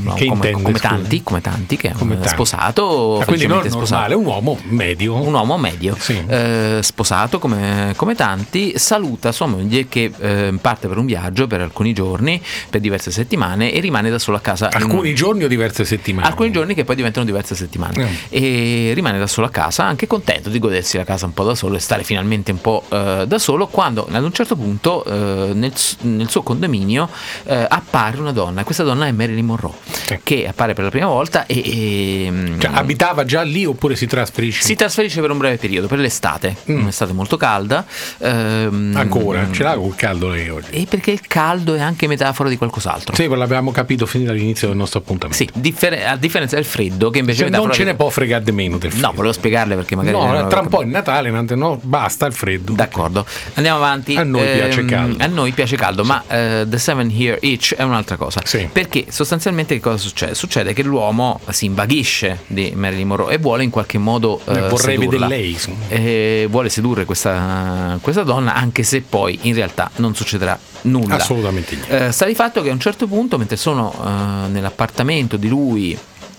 [0.03, 2.33] no, che come, intende, come tanti come tanti che è Come un tanti.
[2.35, 5.15] sposato Ah, quindi non felicemente normale, un uomo medio.
[5.21, 6.23] un uomo medio, Sì.
[6.27, 11.61] eh, sposato come, come tanti, saluta sua moglie che eh, parte per un viaggio per
[11.63, 14.69] alcuni giorni, per diverse settimane e rimane da solo a casa.
[14.71, 16.27] Alcuni in- giorni o diverse settimane?
[16.29, 18.15] alcuni giorni che poi diventano diverse settimane Mm.
[18.31, 21.55] e rimane da solo a casa anche contento di godersi la casa un po' da
[21.55, 25.53] solo e stare finalmente un po' eh, da solo quando ad un certo punto eh,
[25.55, 27.09] nel, nel suo condominio
[27.45, 30.19] eh, appare una donna questa donna è Marilyn Monroe Sì.
[30.23, 34.63] che appare per la prima volta e, e, Cioè, abitava già lì oppure si trasferisce?
[34.63, 36.81] si trasferisce per un breve periodo, per l'estate, Mm.
[36.83, 37.85] un'estate molto calda.
[38.19, 40.71] ehm, Ancora, ce l'ha col caldo lei oggi?
[40.71, 43.15] E perché il caldo è anche metafora di qualcos'altro.
[43.15, 45.43] Sì, l'abbiamo capito fin dall'inizio del nostro appuntamento.
[45.43, 48.43] Sì, differ- a differenza del freddo, che invece Cioè, non ce di- ne può fregare
[48.45, 49.07] di meno del freddo.
[49.07, 50.17] No, volevo spiegarle perché magari.
[50.17, 52.73] No, avevo tra un po' è Natale, no, basta il freddo.
[52.73, 54.17] D'accordo, andiamo avanti.
[54.17, 55.25] A noi piace Ehm, caldo.
[55.25, 58.41] A noi piace caldo, ma eh, The Seven Here Each è un'altra cosa.
[58.45, 58.69] Sì.
[58.73, 60.35] Perché sostanzialmente che cosa succede?
[60.35, 64.41] Succede che l'uomo si invaghisce di Marilyn Monroe e vuole in qualche modo.
[64.47, 65.27] eh, Eh, vorrei sedurla.
[65.27, 65.53] lei.
[65.53, 65.77] insomma.
[65.89, 71.17] E vuole sedurre questa, questa donna, anche se poi in realtà non succederà nulla.
[71.17, 72.07] Assolutamente niente.
[72.07, 75.99] Eh, sta di fatto che a un certo punto, mentre sono eh, nell'appartamento di lui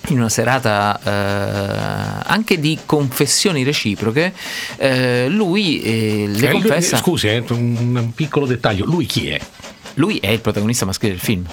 [0.10, 4.34] in una serata eh, anche di confessioni reciproche,
[4.78, 6.96] eh, lui eh, le Eh, lui- confessa.
[6.98, 8.86] scusi, eh, un un piccolo dettaglio.
[8.86, 9.40] Lui chi è?
[9.98, 11.46] Lui è il protagonista maschile del film.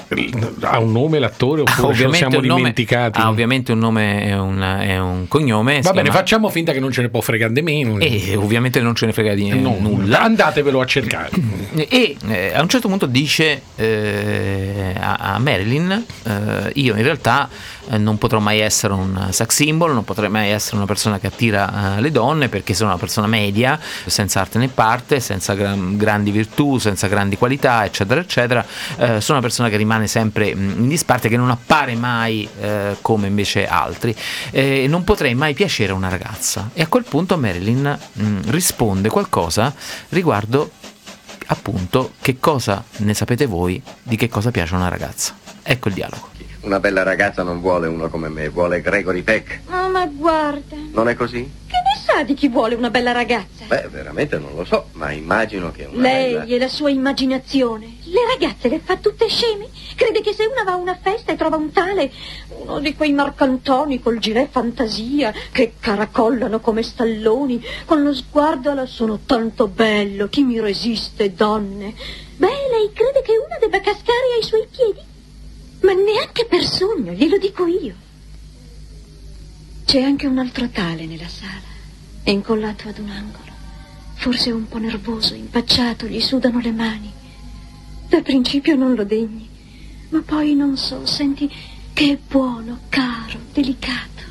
[0.61, 3.19] Ha un nome l'attore oppure ce lo siamo nome, dimenticati?
[3.21, 5.81] ha ovviamente un nome e un, un cognome.
[5.81, 7.99] Va bene, chiama- facciamo finta che non ce ne può fregare di meno.
[7.99, 10.21] E ovviamente non ce ne frega di No, nulla.
[10.23, 11.31] Andatevelo a cercare.
[11.75, 17.49] E eh, a un certo punto dice eh, a, a Marilyn: eh, Io in realtà
[17.91, 21.27] eh, non potrò mai essere un sex symbol, non potrei mai essere una persona che
[21.27, 25.97] attira eh, le donne perché sono una persona media, senza arte né parte, senza gran-
[25.97, 28.65] grandi virtù, senza grandi qualità, eccetera, eccetera.
[28.97, 32.97] Eh, sono una persona che rimane sempre mh, in disparte, che non appare mai eh,
[33.01, 34.15] come invece altri.
[34.51, 36.71] Eh, non potrei mai piacere a una ragazza.
[36.73, 39.75] E a quel punto Marilyn mh, risponde qualcosa
[40.11, 40.71] riguardo
[41.47, 45.35] appunto che cosa ne sapete voi di che cosa piace a una ragazza.
[45.63, 46.34] Ecco il dialogo.
[46.65, 49.61] Una bella ragazza non vuole uno come me, vuole Gregory Peck.
[49.71, 51.43] Oh, ma guarda, Non è così?
[51.67, 53.65] che ne sa di chi vuole una bella ragazza?
[53.67, 56.45] Beh, veramente non lo so, ma immagino che una Lei bella...
[56.45, 57.97] e la sua immaginazione.
[58.05, 59.69] Le ragazze le fa tutte sceme.
[59.95, 62.11] Crede che se una va a una festa e trova un tale,
[62.49, 68.87] uno di quei marcantoni col gilet fantasia, che caracollano come stalloni, con lo sguardo alla
[68.87, 71.93] sono tanto bello, chi mi resiste, donne?
[72.37, 75.13] Beh, lei crede che una debba cascare ai suoi piedi?
[75.85, 77.95] Ma neanche per sogno, glielo dico io.
[79.85, 81.61] C'è anche un altro tale nella sala,
[82.23, 83.53] è incollato ad un angolo.
[84.15, 87.13] Forse un po' nervoso, impacciato, gli sudano le mani.
[88.09, 89.47] Da principio non lo degni,
[90.09, 91.53] ma poi non so, senti
[91.93, 94.23] che è buono, caro, delicato.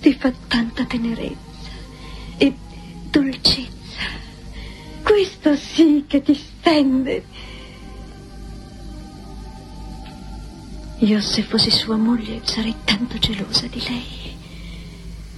[0.00, 1.70] Ti fa tanta tenerezza
[2.36, 2.52] e
[3.10, 3.68] dolcezza.
[5.04, 7.24] Questo sì che ti stende.
[11.02, 14.36] Io se fossi sua moglie sarei tanto gelosa di lei.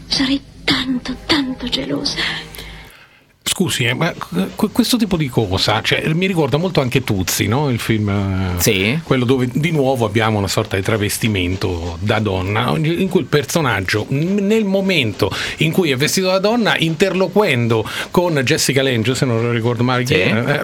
[0.09, 2.18] Sarei tanto, tanto gelosa.
[3.44, 4.12] Scusi, eh, ma
[4.55, 7.70] que- questo tipo di cosa, cioè, mi ricorda molto anche Tuzzi, no?
[7.70, 9.00] il film, eh, Sì.
[9.02, 14.07] quello dove di nuovo abbiamo una sorta di travestimento da donna, in cui il personaggio
[14.11, 19.50] nel momento in cui è vestito da donna, interloquendo con Jessica Lange, se non lo
[19.50, 20.14] ricordo male, Sì.
[20.14, 20.62] eh,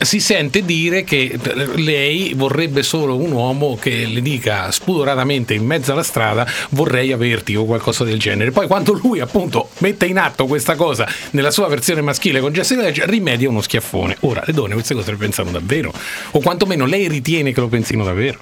[0.00, 1.38] si sente dire che
[1.76, 7.54] lei vorrebbe solo un uomo che le dica spudoratamente in mezzo alla strada vorrei averti
[7.54, 8.50] o qualcosa del genere.
[8.50, 12.82] Poi quando lui appunto mette in atto questa cosa nella sua versione maschile con Jessica
[12.82, 14.16] Lange rimedia uno schiaffone.
[14.20, 15.92] Ora le donne queste cose le pensano davvero
[16.30, 18.40] o quantomeno lei ritiene che lo pensino davvero.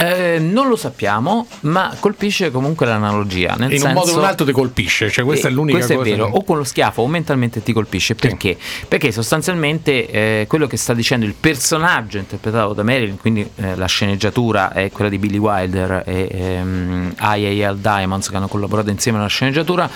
[0.00, 3.54] Eh, non lo sappiamo, ma colpisce comunque l'analogia.
[3.58, 5.78] Nel in un senso, modo o un altro ti colpisce, cioè questa Eh, è l'unica
[5.78, 6.08] questo cosa.
[6.08, 8.14] è vero, che- o con lo schiaffo o mentalmente ti colpisce.
[8.14, 8.56] Perché?
[8.86, 13.86] Perché sostanzialmente eh, quello che sta dicendo il personaggio interpretato da Marilyn, quindi eh, la
[13.86, 19.26] sceneggiatura è quella di Billy Wilder e ehm, IAL Diamonds che hanno collaborato insieme alla
[19.26, 19.90] sceneggiatura,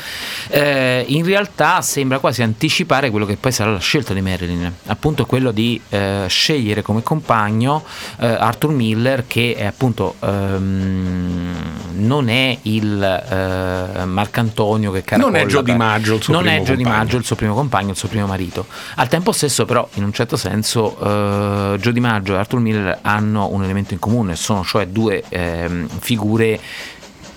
[0.49, 5.27] eh, in realtà sembra quasi anticipare quello che poi sarà la scelta di Marilyn, appunto
[5.27, 7.85] quello di eh, scegliere come compagno
[8.19, 11.55] Arthur Miller che è appunto ehm,
[11.95, 16.43] non è il eh, Marcantonio che caracolla Non è Joe per- DiMaggio il suo non
[16.43, 16.95] primo è Joe compagno.
[16.97, 18.67] DiMaggio il suo primo compagno, il suo primo marito.
[18.97, 23.49] Al tempo stesso, però, in un certo senso, eh, Joe DiMaggio e Arthur Miller hanno
[23.53, 26.61] un elemento in comune, sono cioè due ehm, figure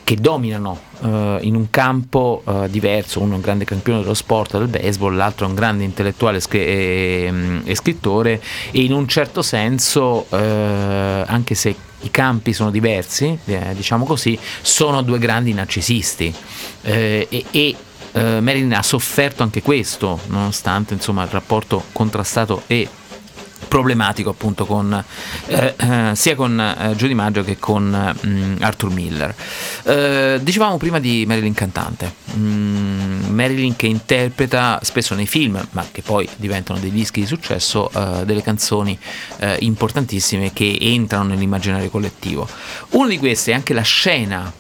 [0.04, 4.56] che dominano eh, in un campo eh, diverso, uno è un grande campione dello sport,
[4.56, 8.40] del baseball, l'altro è un grande intellettuale scri- e, e scrittore
[8.70, 14.38] e in un certo senso, eh, anche se i campi sono diversi, eh, diciamo così,
[14.62, 16.34] sono due grandi narcisisti.
[16.84, 17.76] Eh, e, e
[18.14, 22.88] eh, Marilyn ha sofferto anche questo, nonostante insomma, il rapporto contrastato e
[23.68, 25.04] problematico appunto con
[25.48, 29.36] eh, eh, sia con eh, Joe DiMaggio che con mm, Arthur Miller.
[29.84, 36.02] Eh, dicevamo prima di Marilyn cantante, Mm, Marilyn che interpreta spesso nei film, ma che
[36.02, 38.98] poi diventano dei dischi di successo, eh, delle canzoni
[39.38, 42.48] eh, importantissime che entrano nell'immaginario collettivo.
[42.92, 44.52] Una di queste è anche la scena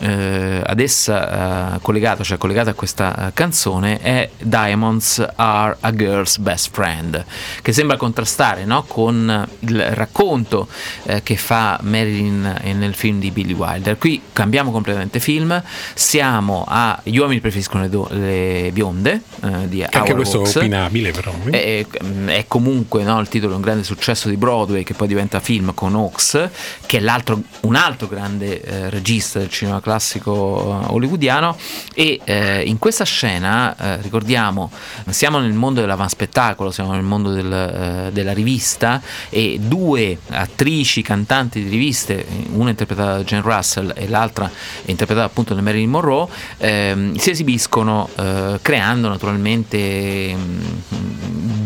[0.00, 5.94] eh, ad essa eh, collegata, cioè collegata a questa eh, canzone, è Diamonds Are a
[5.94, 7.24] Girl's Best Friend,
[7.62, 10.68] che sembra contrastare no, con il racconto
[11.04, 13.96] eh, che fa Marilyn eh, nel film di Billy Wilder.
[13.96, 15.62] Qui cambiamo completamente film,
[15.94, 20.54] siamo a Gli uomini preferiscono le, do- le bionde eh, di Anche Howard questo Hawks.
[20.54, 21.32] è opinabile però.
[21.50, 21.86] È,
[22.26, 25.72] è comunque no, il titolo è un grande successo di Broadway che poi diventa film
[25.74, 26.48] con Hawks,
[26.86, 27.22] che è
[27.60, 31.56] un altro grande eh, regista del cinema classico eh, hollywoodiano.
[31.94, 34.70] E eh, in questa scena, eh, ricordiamo,
[35.10, 41.62] siamo nel mondo dell'avanspettacolo, siamo nel mondo del, eh, della rivista e due attrici, cantanti
[41.62, 44.50] di riviste, una interpretata da Jane Russell e l'altra
[44.86, 50.58] interpretata appunto da Marilyn Monroe, ehm, si esibiscono eh, creando naturalmente mm,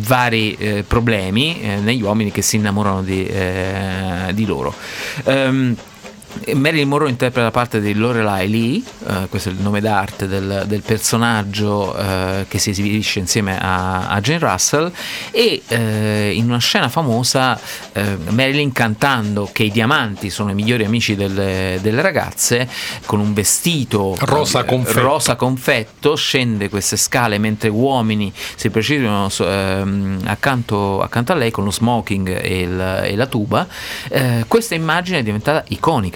[0.00, 3.30] vari eh, problemi negli uomini che si innamorano di,
[4.32, 4.74] di loro.
[5.24, 5.76] Ehm,
[6.54, 10.64] Marilyn Monroe interpreta la parte di Lorelai Lee, eh, questo è il nome d'arte del,
[10.66, 14.90] del personaggio eh, che si esibisce insieme a, a Jane Russell
[15.30, 17.58] e eh, in una scena famosa
[17.92, 22.68] eh, Marilyn cantando che i diamanti sono i migliori amici delle, delle ragazze
[23.04, 25.00] con un vestito Rosa eh, confetto.
[25.00, 31.64] rosa confetto scende queste scale mentre uomini si precipitano ehm, accanto, accanto a lei con
[31.64, 33.66] lo smoking e, il- e la tuba.
[34.08, 35.64] Eh, questa immagine è diventata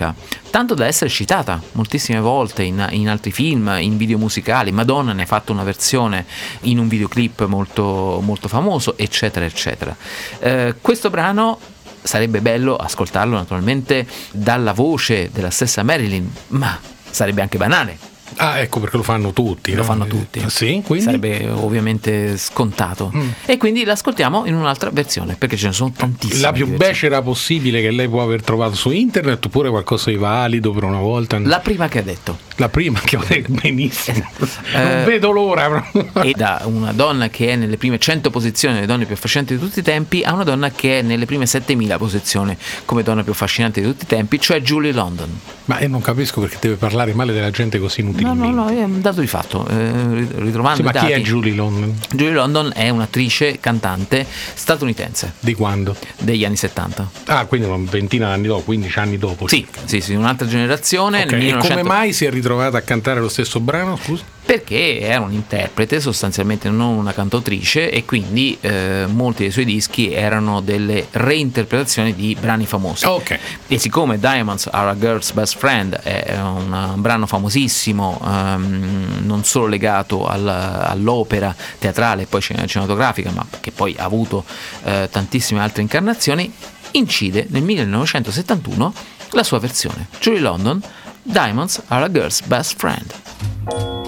[0.02, 0.14] iconica.
[0.50, 4.72] Tanto da essere citata moltissime volte in, in altri film, in video musicali.
[4.72, 6.26] Madonna ne ha fatto una versione
[6.62, 9.96] in un videoclip molto, molto famoso, eccetera, eccetera.
[10.40, 11.58] Eh, questo brano
[12.02, 16.78] sarebbe bello ascoltarlo naturalmente dalla voce della stessa Marilyn, ma
[17.08, 18.11] sarebbe anche banale.
[18.36, 19.72] Ah, ecco perché lo fanno tutti.
[19.72, 19.84] Lo no?
[19.84, 20.42] fanno tutti.
[20.48, 21.04] Sì, quindi.
[21.04, 23.10] Sarebbe ovviamente scontato.
[23.14, 23.28] Mm.
[23.46, 26.40] E quindi l'ascoltiamo in un'altra versione, perché ce ne sono tantissime.
[26.40, 30.72] La più becera possibile che lei può aver trovato su internet oppure qualcosa di valido
[30.72, 31.38] per una volta?
[31.38, 32.38] La prima che ha detto.
[32.56, 34.28] La prima che ho detto benissimo.
[34.72, 35.90] Eh, non vedo l'ora.
[36.22, 39.60] e da una donna che è nelle prime 100 posizioni delle donne più affascinanti di
[39.60, 43.32] tutti i tempi a una donna che è nelle prime 7000 posizioni come donna più
[43.32, 45.38] affascinante di tutti i tempi, cioè Julie London.
[45.66, 48.82] Ma io non capisco perché deve parlare male della gente così No, no, no, è
[48.82, 49.66] un dato di fatto.
[49.68, 51.98] eh, ritrovando Sì, ma i chi è dati, Julie London?
[52.10, 55.96] Julie London è un'attrice cantante statunitense Di quando?
[56.18, 57.10] degli anni 70.
[57.26, 59.48] Ah, quindi una ventina d'anni dopo, 15 anni dopo.
[59.48, 61.22] Sì, sì, sì, un'altra generazione.
[61.22, 63.96] Ok, nel E 1900 come mai si è ritrovata a cantare lo stesso brano?
[64.02, 64.22] Scusa?
[64.44, 70.12] Perché era un interprete, sostanzialmente non una cantautrice e quindi eh, molti dei suoi dischi
[70.12, 73.06] erano delle reinterpretazioni di brani famosi.
[73.06, 73.38] Ok.
[73.68, 79.44] E siccome Diamonds Are a Girl's Best Friend è un, un brano famosissimo, ehm, non
[79.44, 84.44] solo legato al- all'opera teatrale e poi cine- cinematografica, ma che poi ha avuto
[84.84, 86.52] eh, tantissime altre incarnazioni,
[86.92, 88.92] incide nel 1971
[89.30, 90.08] la sua versione.
[90.20, 90.82] Julie London,
[91.22, 94.01] Diamonds Are a Girl's Best Friend.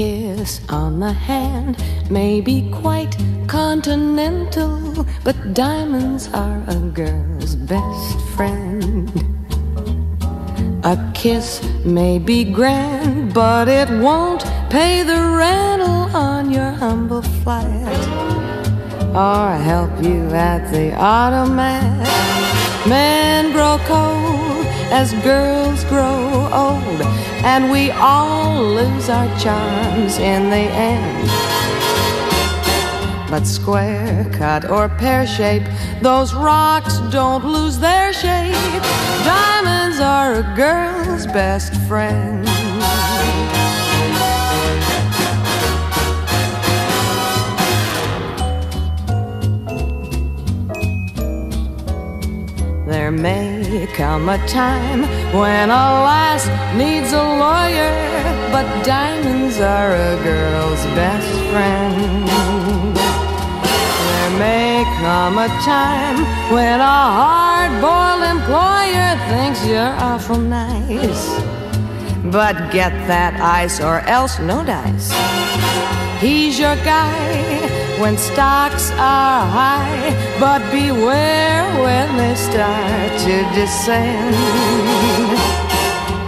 [0.00, 1.76] Kiss on the hand
[2.10, 3.14] may be quite
[3.46, 9.12] continental, but diamonds are a girl's best friend.
[10.84, 18.00] A kiss may be grand, but it won't pay the rental on your humble flat
[19.14, 22.59] or help you at the automat.
[22.88, 27.02] Men grow cold as girls grow old,
[27.44, 31.28] and we all lose our charms in the end.
[33.30, 35.62] But square cut or pear shape,
[36.00, 38.82] those rocks don't lose their shape.
[39.24, 42.59] Diamonds are a girl's best friend.
[52.90, 56.44] There may come a time when a lass
[56.76, 57.94] needs a lawyer,
[58.50, 62.26] but diamonds are a girl's best friend.
[64.10, 66.16] There may come a time
[66.52, 71.28] when a hard boiled employer thinks you're awful nice.
[72.24, 75.12] But get that ice or else no dice.
[76.20, 84.34] He's your guy when stocks are high, but beware when they start to descend.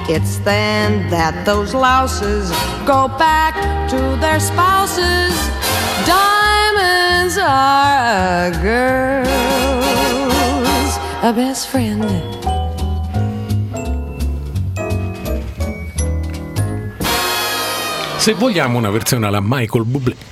[0.09, 2.51] It's then that those louses
[2.85, 3.55] go back
[3.89, 5.33] to their spouses.
[6.05, 9.33] Diamonds are a girl's
[11.23, 12.05] a best friend.
[18.19, 20.32] Se vogliamo una versione alla Michael Bublé.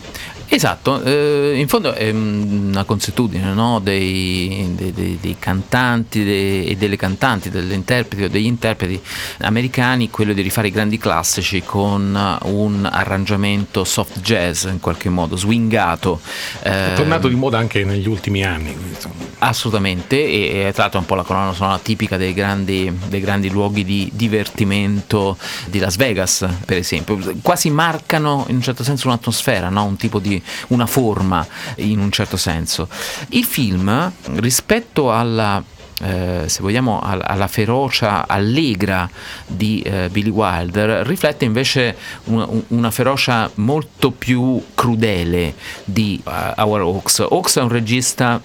[0.52, 3.78] Esatto, eh, in fondo è una consuetudine no?
[3.78, 9.00] dei, dei- dei- dei cantanti e delle cantanti, degli interpreti o degli interpreti
[9.42, 15.36] americani, quello di rifare i grandi classici con un arrangiamento soft jazz in qualche modo,
[15.36, 16.20] swingato.
[16.60, 18.74] È eh, tornato di moda anche negli ultimi anni.
[18.88, 19.14] insomma.
[19.38, 23.20] Assolutamente, e, e tra l'altro è un po' la colonna sonora tipica dei grandi, dei
[23.20, 27.16] grandi luoghi di divertimento di Las Vegas, per esempio.
[27.40, 29.84] Quasi marcano in un certo senso un'atmosfera, no?
[29.84, 30.38] un tipo di
[30.68, 32.88] una forma in un certo senso.
[33.30, 35.62] Il film, rispetto alla
[36.02, 39.08] eh, se vogliamo, al- alla ferocia allegra
[39.46, 46.84] di eh, Billy Wilder, riflette invece una, una ferocia molto più crudele di eh, Howard
[46.84, 47.18] Hawks.
[47.20, 48.40] Hawks è un regista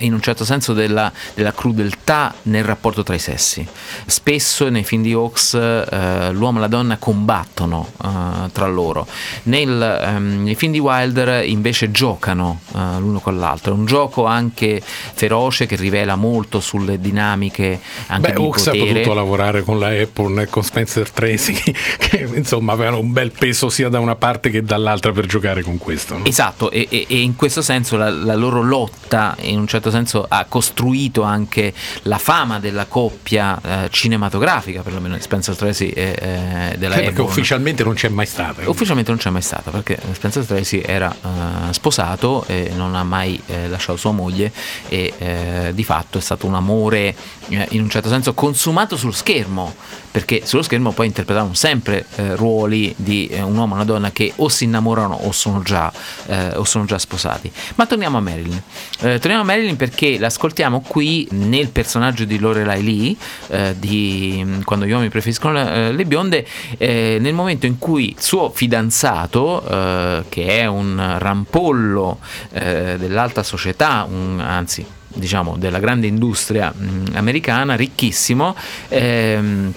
[0.00, 3.66] in un certo senso della, della crudeltà nel rapporto tra i sessi.
[4.06, 9.06] Spesso nei film di Hawks eh, l'uomo e la donna combattono eh, tra loro.
[9.44, 13.72] Nel, ehm, nei film di Wilder invece giocano eh, l'uno con l'altro.
[13.72, 18.70] È un gioco anche feroce che rivela molto sulle dinamiche anche Beh, di Hawks ha
[18.72, 18.92] potere.
[18.92, 21.54] potuto lavorare con la Apple e con Spencer Tracy,
[21.98, 25.78] che insomma avevano un bel peso sia da una parte che dall'altra per giocare con
[25.78, 26.18] questo.
[26.18, 26.24] no?
[26.24, 30.26] Esatto, e, e- e in questo senso la, la loro lotta in un certo senso
[30.28, 31.72] ha costruito anche
[32.02, 37.28] la fama della coppia eh, cinematografica, perlomeno di Spencer Tracy e eh, della Perché Hepburn.
[37.28, 38.68] ufficialmente non c'è mai stata.
[38.68, 43.40] Ufficialmente non c'è mai stata perché Spencer Tracy era eh, sposato e non ha mai
[43.46, 44.52] eh, lasciato sua moglie
[44.88, 47.14] e eh, di fatto è stato un amore
[47.48, 49.74] eh, in un certo senso consumato sullo schermo
[50.10, 54.10] perché sullo schermo poi interpretavano sempre eh, ruoli di eh, un uomo e una donna
[54.10, 55.92] che o si innamorano o sono già,
[56.26, 57.50] eh, o sono già sposati.
[57.76, 58.60] Ma torniamo a Marilyn.
[59.00, 63.16] Eh, torniamo a Marilyn perché l'ascoltiamo qui nel personaggio di Lorelai Lee,
[63.48, 66.46] eh, di mm, Quando gli uomini preferiscono le, eh, le bionde,
[66.76, 72.18] eh, nel momento in cui suo fidanzato, eh, che è un rampollo
[72.52, 78.54] eh, dell'alta società, un- anzi diciamo della grande industria mh, americana, ricchissimo,
[78.88, 79.72] ehm,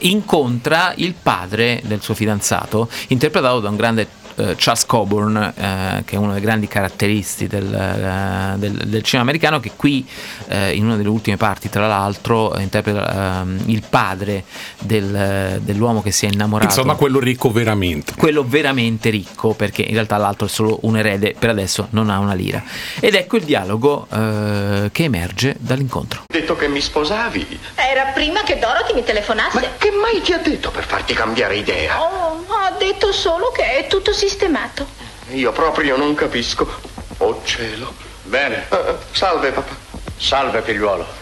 [0.00, 4.08] incontra il padre del suo fidanzato, interpretato da un grande
[4.40, 9.22] eh, Charles Coburn, eh, che è uno dei grandi caratteristi del, eh, del- del cinema
[9.28, 10.06] americano, che qui
[10.48, 14.44] eh, in una delle ultime parti, tra l'altro, eh, interpreta ehm, il padre
[14.78, 18.14] del- dell'uomo che si è innamorato Insomma, quello ricco veramente.
[18.16, 22.18] quello veramente ricco, perché in realtà l'altro è solo un erede, per adesso non ha
[22.18, 22.62] una lira.
[23.00, 26.22] Ed ecco il dialogo eh, che emerge dall'incontro.
[26.26, 27.58] detto che mi sposavi.
[27.74, 29.60] Era prima che Dorothy mi telefonasse.
[29.60, 32.00] Ma che mai ti ha detto per farti cambiare idea?
[32.00, 34.86] Oh, ha detto solo che è tutto sistemato.
[35.32, 36.68] Io proprio non capisco.
[37.18, 37.92] Oh cielo.
[38.22, 38.66] Bene.
[38.70, 39.74] Eh, salve papà.
[40.16, 41.18] Salve figliuolo.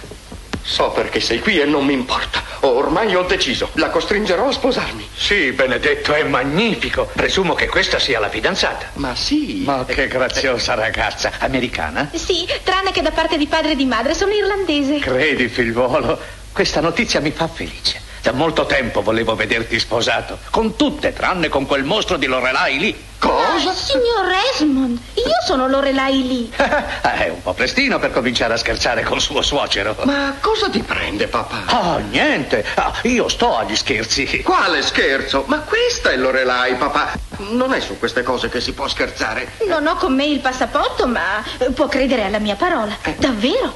[0.62, 2.42] So perché sei qui e non mi importa.
[2.60, 3.70] Ormai ho deciso.
[3.74, 5.08] La costringerò a sposarmi.
[5.14, 7.08] Sì, Benedetto, è magnifico.
[7.14, 8.90] Presumo che questa sia la fidanzata.
[8.94, 9.62] Ma sì.
[9.64, 11.32] Ma che graziosa ragazza.
[11.38, 12.10] Americana?
[12.12, 14.98] Sì, tranne che da parte di padre e di madre sono irlandese.
[14.98, 16.18] Credi, figliuolo,
[16.52, 18.02] questa notizia mi fa felice.
[18.28, 20.38] Da molto tempo volevo vederti sposato.
[20.50, 23.04] Con tutte, tranne con quel mostro di Lorelai lì.
[23.20, 26.52] Ah, signor Esmond, io sono Lorelai lì.
[26.54, 29.96] è un po' prestino per cominciare a scherzare con suo suocero.
[30.02, 31.62] Ma cosa ti prende, papà?
[31.64, 32.66] Ah, niente.
[32.74, 34.42] Ah, io sto agli scherzi.
[34.42, 35.44] Quale scherzo?
[35.46, 37.12] Ma questa è Lorelai, papà.
[37.52, 39.52] Non è su queste cose che si può scherzare.
[39.66, 42.94] Non ho con me il passaporto, ma eh, può credere alla mia parola.
[43.16, 43.72] Davvero?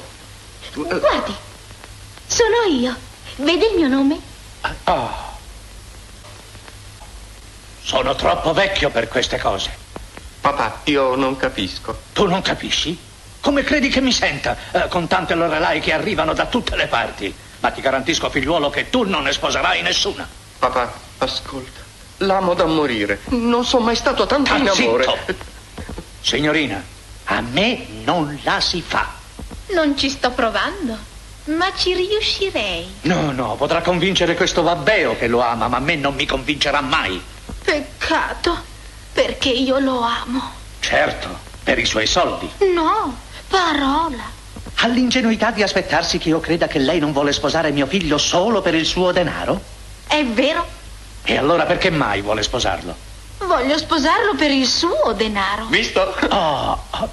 [0.75, 1.33] Guardi,
[2.27, 2.95] sono io.
[3.37, 4.31] Vede il mio nome?
[4.85, 5.31] Ah.
[7.81, 9.69] Sono troppo vecchio per queste cose.
[10.41, 12.01] Papà, io non capisco.
[12.13, 12.97] Tu non capisci?
[13.41, 17.33] Come credi che mi senta eh, con tante Lorelai che arrivano da tutte le parti?
[17.59, 20.27] Ma ti garantisco, figliuolo, che tu non ne sposerai nessuna.
[20.59, 21.81] Papà, ascolta.
[22.17, 23.19] L'amo da morire.
[23.29, 25.03] Non sono mai stato tanto in Sta amore.
[25.25, 25.43] zitto.
[26.21, 26.81] Signorina,
[27.25, 29.11] a me non la si fa.
[29.73, 30.97] Non ci sto provando,
[31.45, 32.93] ma ci riuscirei.
[33.01, 36.81] No, no, potrà convincere questo babbeo che lo ama, ma a me non mi convincerà
[36.81, 37.21] mai.
[37.63, 38.57] Peccato,
[39.13, 40.41] perché io lo amo.
[40.79, 41.27] Certo,
[41.63, 42.49] per i suoi soldi.
[42.73, 43.15] No,
[43.47, 44.41] parola.
[44.77, 48.61] Ha l'ingenuità di aspettarsi che io creda che lei non vuole sposare mio figlio solo
[48.61, 49.61] per il suo denaro?
[50.07, 50.65] È vero,
[51.25, 52.95] E allora perché mai vuole sposarlo?
[53.45, 55.65] voglio sposarlo per il suo denaro.
[55.67, 56.01] Visto?
[56.29, 57.09] Oh, Oh,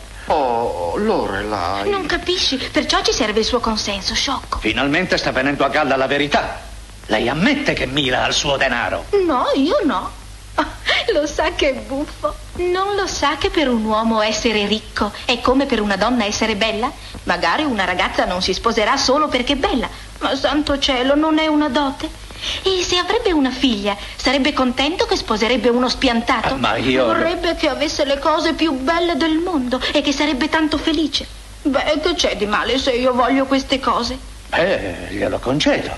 [0.97, 1.89] Lorelai.
[1.91, 4.59] Non capisci, perciò ci serve il suo consenso, sciocco.
[4.59, 6.61] finalmente sta venendo a galla la verità.
[7.07, 9.07] Lei ammette che mira al suo denaro.
[9.27, 10.11] No, io no.
[10.55, 10.67] Ah,
[11.13, 12.35] Lo sa che è buffo.
[12.57, 16.55] Non lo sa che per un uomo essere ricco è come per una donna essere
[16.55, 16.91] bella?
[17.25, 19.89] Magari una ragazza non si sposerà solo perché è bella,
[20.21, 22.09] ma santo cielo, non è una dote.
[22.63, 26.55] E se avrebbe una figlia, sarebbe contento che sposerebbe uno spiantato?
[26.55, 30.49] Ah, ma io- Vorrebbe che avesse le cose più belle del mondo e che sarebbe
[30.49, 31.27] tanto felice.
[31.63, 34.17] Beh, che c'è di male se io voglio queste cose?
[34.53, 35.95] Eh, glielo concedo.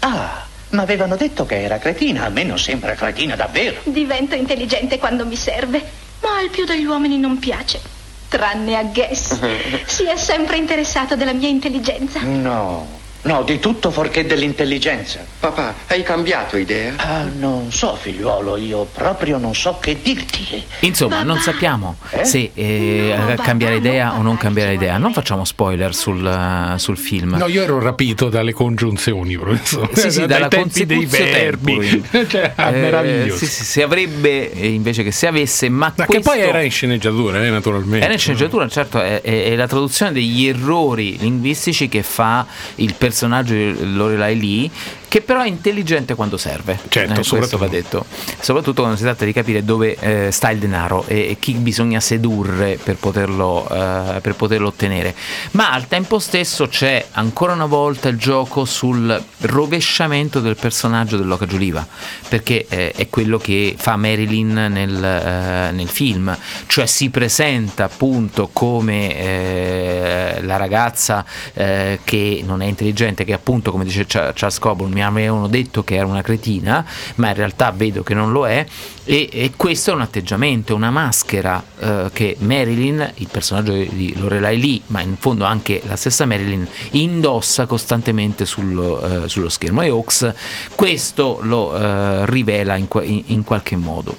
[0.00, 3.80] Ah, ma avevano detto che era cretina, almeno sembra cretina davvero.
[3.84, 5.82] Divento intelligente quando mi serve,
[6.22, 7.80] ma al più degli uomini non piace.
[8.28, 9.38] Tranne a Guess.
[9.86, 12.20] Si è sempre interessato della mia intelligenza.
[12.20, 12.86] No,
[13.22, 15.24] no, di tutto fuorché dell'intelligenza.
[15.40, 16.94] Papà, hai cambiato idea?
[16.96, 20.62] Ah, non so, figliuolo, io proprio non so che dirti.
[20.80, 24.96] Insomma, non sappiamo se eh, cambiare idea o non cambiare idea.
[24.98, 27.36] Non facciamo spoiler sul, eh, sul film.
[27.36, 29.94] No, io ero rapito dalle congiunzioni, professore.
[29.94, 32.02] Sì, sì, Dai dalla tempi dei verbi.
[32.28, 33.36] cioè, ah, Eh, meraviglioso.
[33.44, 36.62] sì, sì, se avrebbe eh, invece che se avesse, ma, Ma questo che poi era
[36.62, 38.04] in sceneggiatura, eh, naturalmente.
[38.04, 42.46] Era in sceneggiatura, certo, è, è- è la traduzione degli errori linguistici che fa
[42.76, 43.08] il personaggio
[43.42, 44.70] di Lorelai Lee,
[45.10, 46.78] che però è intelligente quando serve.
[46.88, 47.58] Certo, Eh, questo soprattutto.
[47.58, 48.06] va detto.
[48.38, 51.98] Soprattutto quando si tratta di capire dove eh, sta il denaro e, e chi bisogna
[51.98, 55.16] sedurre per poterlo, eh, per poterlo ottenere.
[55.52, 61.44] Ma al tempo stesso c'è ancora una volta il gioco sul rovesciamento del personaggio dell'Oca
[61.44, 61.84] Giuliva,
[62.28, 66.36] perché eh, è quello che fa Marilyn nel, eh, nel film,
[66.66, 73.82] cioè si presenta appunto come eh, la ragazza che non è intelligente, che appunto come
[73.84, 76.84] dice Cha- Charles Coburn mi avevano detto che era una cretina,
[77.16, 78.66] ma in realtà vedo che non lo è
[79.04, 84.60] e, e questo è un atteggiamento, una maschera eh, che Marilyn, il personaggio di Lorelai
[84.60, 89.88] Lee, ma in fondo anche la stessa Marilyn, indossa costantemente sullo, eh, sullo schermo e
[89.88, 90.32] Hawks
[90.74, 92.88] questo lo eh, rivela in-
[93.26, 94.16] in qualche modo.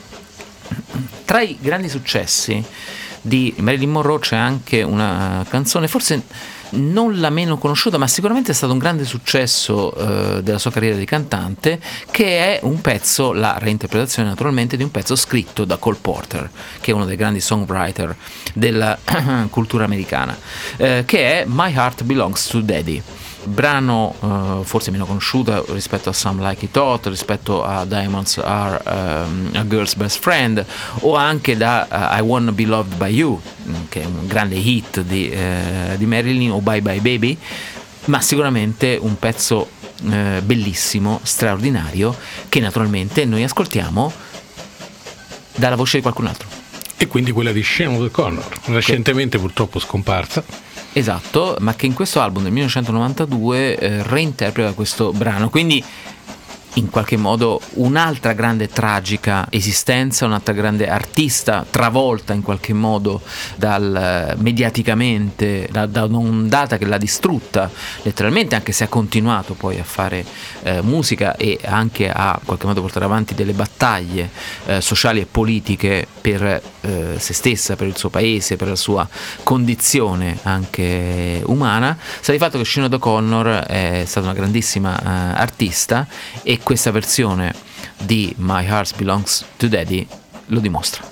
[1.25, 2.63] Tra i grandi successi
[3.21, 6.23] di Marilyn Monroe c'è anche una canzone, forse
[6.71, 10.97] non la meno conosciuta, ma sicuramente è stato un grande successo eh, della sua carriera
[10.97, 15.97] di cantante, che è un pezzo, la reinterpretazione naturalmente di un pezzo scritto da Cole
[15.99, 16.49] Porter,
[16.79, 18.15] che è uno dei grandi songwriter
[18.53, 18.97] della
[19.49, 20.37] cultura americana,
[20.77, 23.01] eh, che è My Heart Belongs to Daddy.
[23.43, 28.81] Brano eh, forse meno conosciuto rispetto a Some Like It Hot, rispetto a Diamonds Are
[28.85, 30.63] ehm, a Girl's Best Friend
[30.99, 34.55] o anche da eh, I Wanna Be Loved By You, mm, che è un grande
[34.55, 37.37] hit di, eh, di Marilyn o Bye Bye Baby,
[38.05, 42.17] ma sicuramente un pezzo bellissimo, straordinario,
[42.49, 44.11] che naturalmente noi ascoltiamo
[45.57, 46.47] dalla voce di qualcun altro.
[46.97, 50.43] E quindi quella di Sean O'Connor, recentemente purtroppo scomparsa.
[50.93, 55.49] Esatto, ma che in questo album del 1992 eh, reinterpreta questo brano.
[55.49, 55.83] Quindi
[56.75, 63.21] in qualche modo un'altra grande tragica esistenza, un'altra grande artista travolta in qualche modo
[63.55, 67.69] dal, mediaticamente da, da un'ondata che l'ha distrutta
[68.03, 70.25] letteralmente, anche se ha continuato poi a fare
[70.63, 74.29] eh, musica e anche a in qualche modo portare avanti delle battaglie
[74.65, 79.07] eh, sociali e politiche per eh, se stessa, per il suo paese, per la sua
[79.43, 86.07] condizione anche umana, sta di fatto che Sinead O'Connor è stata una grandissima eh, artista
[86.43, 87.53] e questa versione
[87.97, 90.07] di My Heart Belongs to Daddy
[90.47, 91.09] lo dimostra.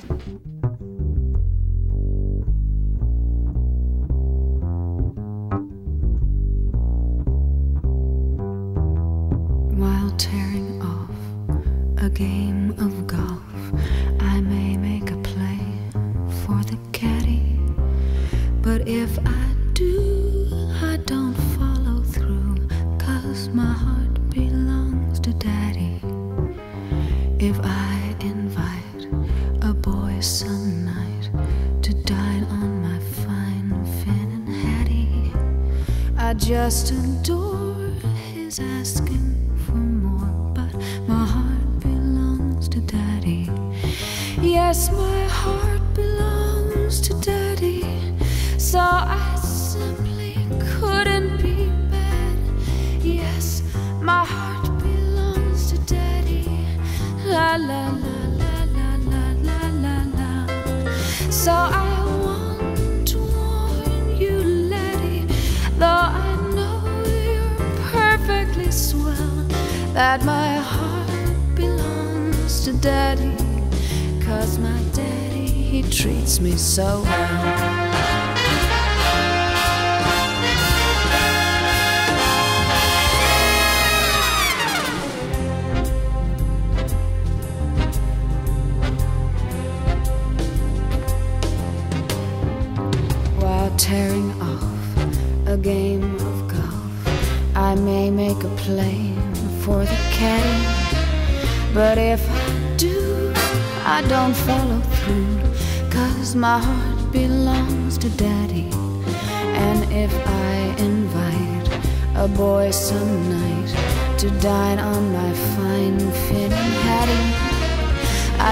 [9.75, 10.13] While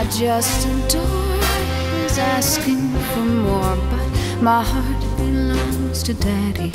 [0.10, 1.38] Just adore
[2.02, 6.72] his asking for more, but my heart belongs to daddy.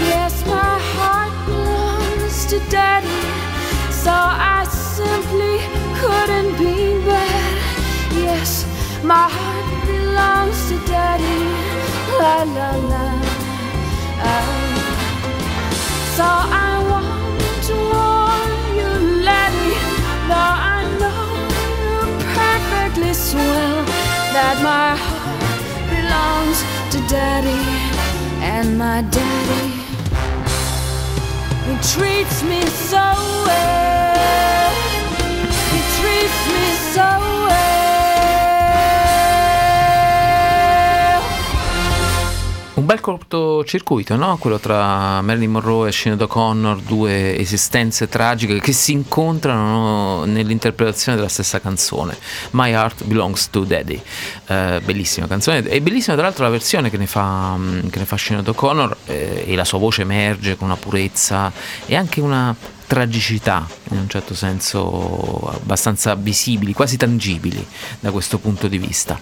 [0.00, 3.20] Yes, my heart belongs to daddy,
[3.90, 5.58] so I simply
[5.98, 7.56] couldn't be bad.
[8.12, 8.66] Yes,
[9.02, 11.40] my heart belongs to daddy.
[12.20, 13.06] La la la.
[14.20, 14.74] Ah.
[16.16, 17.13] So I want
[24.34, 25.54] that my heart
[25.94, 26.58] belongs
[26.90, 27.64] to daddy,
[28.42, 29.70] and my daddy,
[31.66, 33.06] he treats me so
[33.46, 34.74] well.
[35.70, 37.33] He treats me so well.
[42.84, 44.36] Un bel cortocircuito, no?
[44.36, 51.30] Quello tra Marilyn Monroe e Sinead O'Connor, due esistenze tragiche che si incontrano nell'interpretazione della
[51.30, 52.14] stessa canzone.
[52.50, 53.98] My Heart Belongs to Daddy.
[54.48, 55.66] Eh, bellissima canzone.
[55.66, 58.96] E bellissima tra l'altro la versione che ne fa, mm, che ne fa Sinead O'Connor
[59.06, 61.50] eh, e la sua voce emerge con una purezza
[61.86, 62.54] e anche una
[62.86, 67.66] tragicità in un certo senso abbastanza visibili, quasi tangibili
[67.98, 69.18] da questo punto di vista.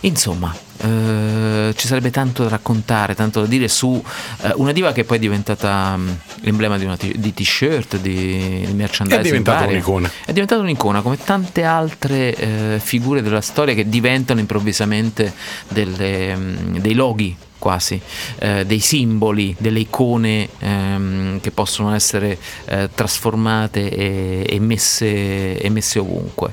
[0.00, 4.02] Insomma, eh, ci sarebbe tanto da raccontare, tanto da dire su
[4.42, 6.08] eh, una diva che poi è diventata mm,
[6.40, 9.20] l'emblema di, una t- di t-shirt, di, di merchandising.
[9.20, 10.10] È diventata un'icona.
[10.24, 15.32] È diventata un'icona, come tante altre eh, figure della storia che diventano improvvisamente
[15.68, 18.00] delle, mm, dei loghi quasi,
[18.40, 25.68] eh, dei simboli, delle icone ehm, che possono essere eh, trasformate e, e messe, e
[25.70, 26.52] messe ovunque.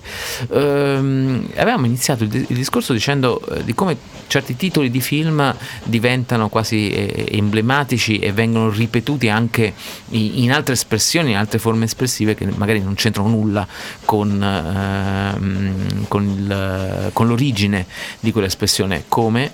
[0.51, 3.97] Ehm, avevamo iniziato il, il discorso dicendo eh, di come
[4.28, 9.74] certi titoli di film diventano quasi eh, emblematici e vengono ripetuti anche
[10.10, 13.66] i- in altre espressioni, in altre forme espressive che magari non c'entrano nulla
[14.05, 17.86] con, ehm, con il- con l'origine
[18.20, 19.51] di quell'espressione, come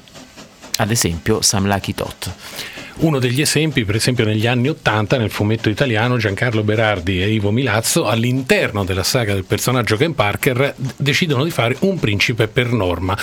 [0.78, 2.34] ad esempio Sam Lucky Tot.
[2.96, 7.50] Uno degli esempi, per esempio negli anni Ottanta, nel fumetto italiano, Giancarlo Berardi e Ivo
[7.50, 13.18] Milazzo, all'interno della saga del personaggio Ken Parker, decidono di fare un principe per norma.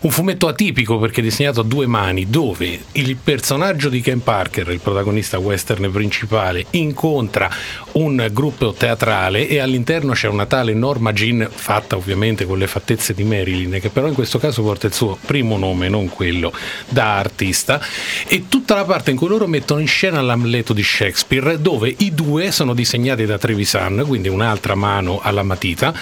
[0.00, 4.80] Un fumetto atipico perché disegnato a due mani, dove il personaggio di Ken Parker, il
[4.80, 7.48] protagonista western principale, incontra
[7.92, 13.14] un gruppo teatrale e all'interno c'è una tale Norma Jean, fatta ovviamente con le fattezze
[13.14, 16.52] di Marilyn, che però in questo caso porta il suo primo nome, non quello
[16.88, 17.80] da artista,
[18.26, 22.12] e tutta la parte in cui loro mettono in scena l'Amleto di Shakespeare, dove i
[22.14, 25.94] due sono disegnati da Trevisan, quindi un'altra mano alla matita,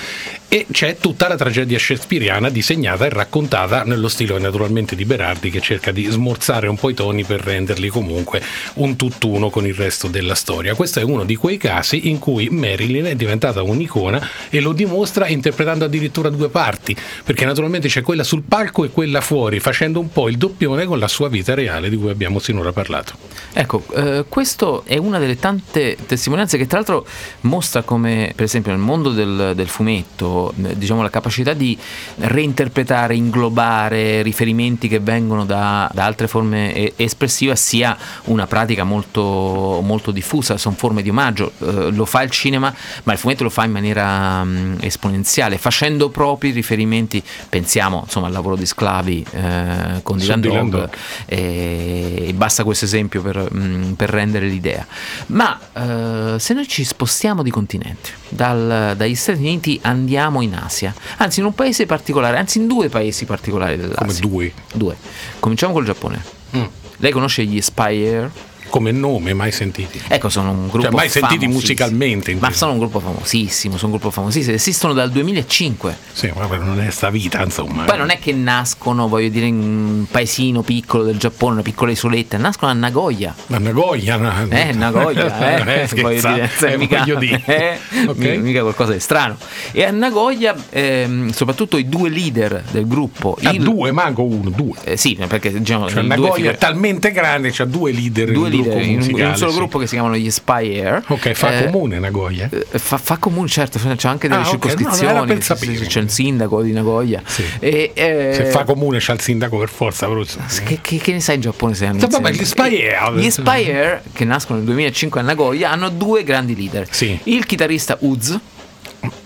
[0.52, 5.60] e c'è tutta la tragedia shakespeariana disegnata e raccontata nello stile naturalmente di Berardi che
[5.60, 8.42] cerca di smorzare un po' i toni per renderli comunque
[8.74, 10.74] un tutt'uno con il resto della storia.
[10.74, 15.28] Questo è uno di quei casi in cui Marilyn è diventata un'icona e lo dimostra
[15.28, 20.10] interpretando addirittura due parti, perché naturalmente c'è quella sul palco e quella fuori, facendo un
[20.10, 23.12] po' il doppione con la sua vita reale di cui abbiamo sinora parlato.
[23.52, 27.06] Ecco, eh, questo è una delle tante testimonianze che tra l'altro
[27.42, 31.76] mostra come, per esempio, nel mondo del, del fumetto, eh, diciamo, la capacità di
[32.16, 40.10] reinterpretare, inglobare riferimenti che vengono da, da altre forme espressive sia una pratica molto, molto
[40.10, 42.74] diffusa, sono forme di omaggio, eh, lo fa il cinema,
[43.04, 48.32] ma il fumetto lo fa in maniera mm, esponenziale, facendo propri riferimenti, pensiamo insomma al
[48.32, 50.90] lavoro di sclavi eh, con Dylan Dog, Dog.
[51.26, 54.86] e, basta questo esempio per, mm, per rendere l'idea.
[55.26, 60.94] Ma eh, se noi ci spostiamo di continente, dal- dagli Stati Uniti andiamo in Asia,
[61.16, 64.06] anzi in un paese particolare, anzi in due paesi particolari dell'Asia.
[64.06, 64.52] Come due.
[64.72, 64.96] Due.
[65.40, 66.22] Cominciamo col Giappone.
[66.56, 66.64] Mm.
[66.98, 68.30] Lei conosce gli Spire?
[68.70, 70.00] Come nome, mai sentiti.
[70.06, 73.98] Ecco, sono un gruppo Cioè, mai sentiti musicalmente, Ma sono un gruppo famosissimo, sono un
[73.98, 75.96] gruppo famosissimo, esistono dal 2005.
[76.12, 77.82] Sì, ma non è sta vita, insomma.
[77.82, 81.90] Poi non è che nascono, voglio dire, in un paesino piccolo del Giappone, una piccola
[81.90, 83.34] isoletta, nascono a Nagoya.
[83.48, 87.42] Ma Nagoya, na- Eh, Nagoya, eh, Eh, voglio dire, eh, mica, dire.
[87.46, 88.18] eh, Ok.
[88.40, 89.36] mica- qualcosa di strano.
[89.72, 94.50] E a Nagoya, ehm, soprattutto i due leader del gruppo, Ah, il- due, manco uno,
[94.50, 94.76] due.
[94.84, 98.48] eh, sì, perché diciamo, Cioè, due Nagoya figu- è talmente grande, c'ha due leader due
[98.48, 99.56] leader gruppo in un, in un solo sì.
[99.56, 101.02] gruppo che si chiamano gli Spy Air.
[101.08, 102.48] Ok, fa Eh, comune Nagoya.
[102.50, 105.76] eh, Fa, fa comune, certo, c'è anche delle Ah, no, no, circoscrizioni, sapere.
[105.76, 107.22] sì, c'è il sindaco di Nagoya.
[107.24, 107.44] Sì.
[107.58, 110.46] E, eh, Se fa comune c'ha il sindaco per forza, però insomma.
[110.64, 113.14] che, che- che ne sai in Giappone se hanno Sì, vabbè, gli Spy Air.
[113.14, 116.86] Gli Spy Air, che nascono nel 2005 a Nagoya, hanno due grandi leader.
[116.90, 117.18] Sì.
[117.24, 118.38] Il chitarrista Uz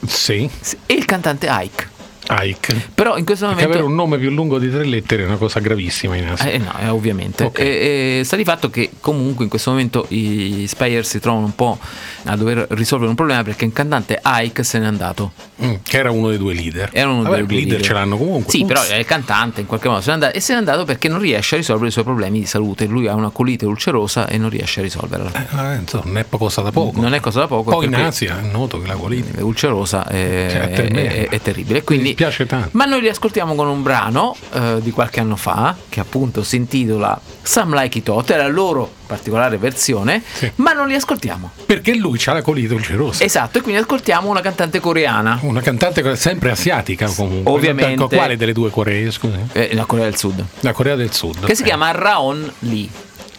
[0.06, 0.48] Sì,
[0.86, 1.88] e il cantante Ike.
[2.28, 2.88] Ike.
[2.94, 3.78] Però in questo Perché momento...
[3.78, 6.50] avere un nome più lungo di tre lettere è una cosa gravissima in Asia.
[6.50, 7.44] Eh, no, eh, ovviamente.
[7.44, 7.58] Ok.
[7.58, 11.54] E, e sta di fatto che comunque in questo momento i Spire si trovano un
[11.54, 11.78] po'
[12.24, 15.32] a dover risolvere un problema perché il cantante Ike se n'è andato.
[15.62, 16.88] Mm, che era uno dei due leader.
[16.92, 18.50] Era uno Vabbè, dei due i leader ce l'hanno comunque.
[18.50, 18.68] Sì, Ups.
[18.68, 21.08] però è il cantante in qualche modo se n'è andato, e se n'è andato perché
[21.08, 22.86] non riesce a risolvere i suoi problemi di salute.
[22.86, 25.30] Lui ha una colite ulcerosa e non riesce a risolverla.
[25.74, 27.00] Eh, insomma, non è cosa da poco.
[27.00, 27.70] Non è cosa da poco.
[27.70, 31.40] Poi in perché Asia è noto che la colite ulcerosa è, Cioè, è è- è-
[31.40, 31.82] terribile.
[31.86, 32.68] mi Dispiace tanto.
[32.72, 37.20] ma noi riascoltiamo con un brano eh, di qualche anno fa che appunto si intitola
[37.42, 40.50] Some Like It Hot, è la loro particolare versione, Sì.
[40.56, 41.50] ma non li ascoltiamo.
[41.66, 43.22] Perché lui ha la colite ulcerosa.
[43.24, 45.38] Esatto, e quindi ascoltiamo una cantante coreana.
[45.42, 47.52] Una cantante sempre asiatica comunque.
[47.52, 48.06] Ovviamente.
[48.16, 49.36] Quale delle due Coree, scusi?
[49.52, 51.44] eh, la Corea del Sud, La Corea del Sud.
[51.44, 51.68] che si ok.
[51.68, 52.88] chiama Raon Lee.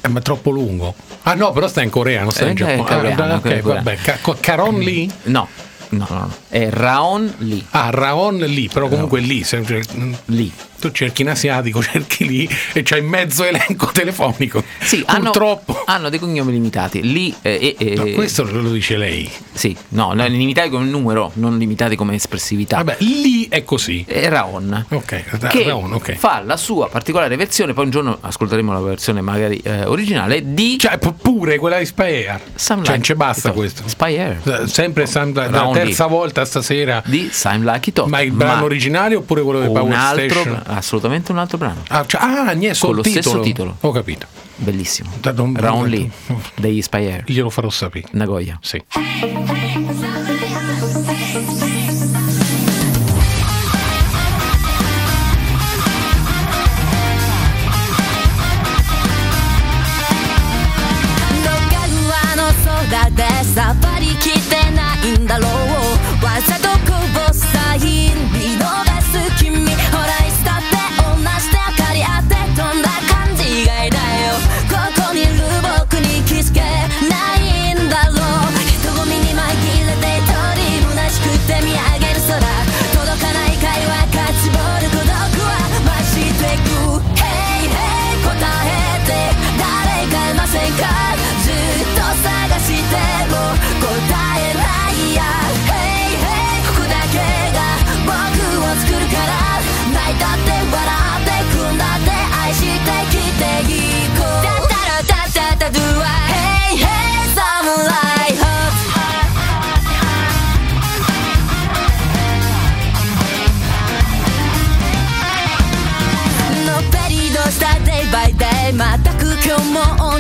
[0.01, 0.93] Eh, ma è troppo lungo.
[1.23, 2.83] Ah no, però sta in Corea, non sta Eh, in Giappone.
[2.83, 3.95] coreano, Ah, ok, vabbè.
[3.95, 5.09] Ca- Caron Lee?
[5.23, 5.47] No,
[5.89, 6.31] no, no, no.
[6.49, 7.63] è Raon Lee.
[7.71, 9.43] Ah, Raon Lee, però comunque lì.
[9.43, 9.83] sempre-
[10.25, 10.51] Lee.
[10.79, 14.63] Tu cerchi in asiatico, cerchi lì e c'hai mezzo elenco telefonico.
[14.79, 15.83] Sì, hanno, Purtroppo.
[15.85, 17.01] hanno dei cognomi limitati.
[17.11, 19.29] Lee eh, eh, No, eh, questo lo dice lei.
[19.53, 22.77] Sì, no, no, limitati come numero, non limitati come espressività.
[22.77, 24.03] Vabbè, lì è così.
[24.07, 24.85] È Raon.
[24.89, 26.15] Ok, Che Raon, ok.
[26.15, 30.77] fa la sua particolare versione, poi un giorno ascolteremo la versione magari eh, originale di
[30.77, 32.39] Cioè, pu- pure quella di.
[32.55, 33.83] Some Cioè, non Like ci basta questo.
[33.87, 34.41] Spy Air.
[34.63, 37.01] Eh, Sempre Sam- la terza volta stasera.
[37.05, 37.29] Di
[37.63, 38.07] Like It Hot.
[38.07, 40.63] Ma il brano originale oppure quello di Power altro, Station?
[40.65, 41.83] Assolutamente un altro brano.
[41.89, 43.43] Ah, cioè, ah niente, Con lo il stesso titolo.
[43.43, 43.77] titolo.
[43.81, 44.27] Ho capito.
[44.57, 45.09] Bellissimo.
[45.19, 46.09] Da- non- Raon Lee
[46.55, 47.23] degli Spy Air.
[47.25, 48.07] Glielo farò sapere.
[48.11, 48.57] Nagoya.
[48.61, 48.81] Sì.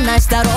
[0.05, 0.53] なしだろう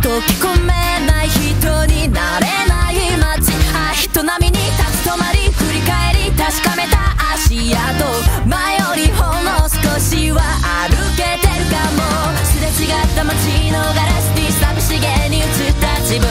[0.00, 0.72] 溶き込め
[1.06, 3.52] ない人になれない街。
[3.74, 6.98] あ人並みに立ち止まり振り返り確かめた
[7.34, 10.42] 足跡前よりほんの少しは
[10.88, 12.02] 歩けてるかも。
[12.44, 15.46] すれ違った街のガラスに寂しげに映っ
[15.80, 16.28] た自分。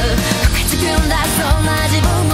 [0.54, 2.33] 吹きつくんだそんな自分も。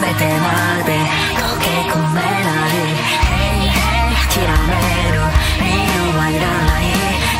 [0.00, 0.48] べてま
[0.84, 0.90] で
[1.36, 2.70] 溶け込めない。
[2.74, 3.34] ヘ
[3.66, 3.74] イヘ
[4.10, 4.36] イ諦
[4.68, 4.74] め
[5.12, 5.16] る
[5.60, 6.84] 理由はいらない。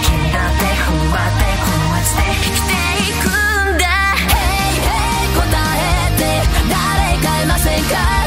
[0.03, 2.71] 君だって踏ん張ってこの街で生きて
[3.03, 3.85] いくんだ。
[4.31, 5.43] Hey hey 答
[5.77, 6.23] えて
[6.71, 6.75] 誰
[7.23, 8.24] かいませんか？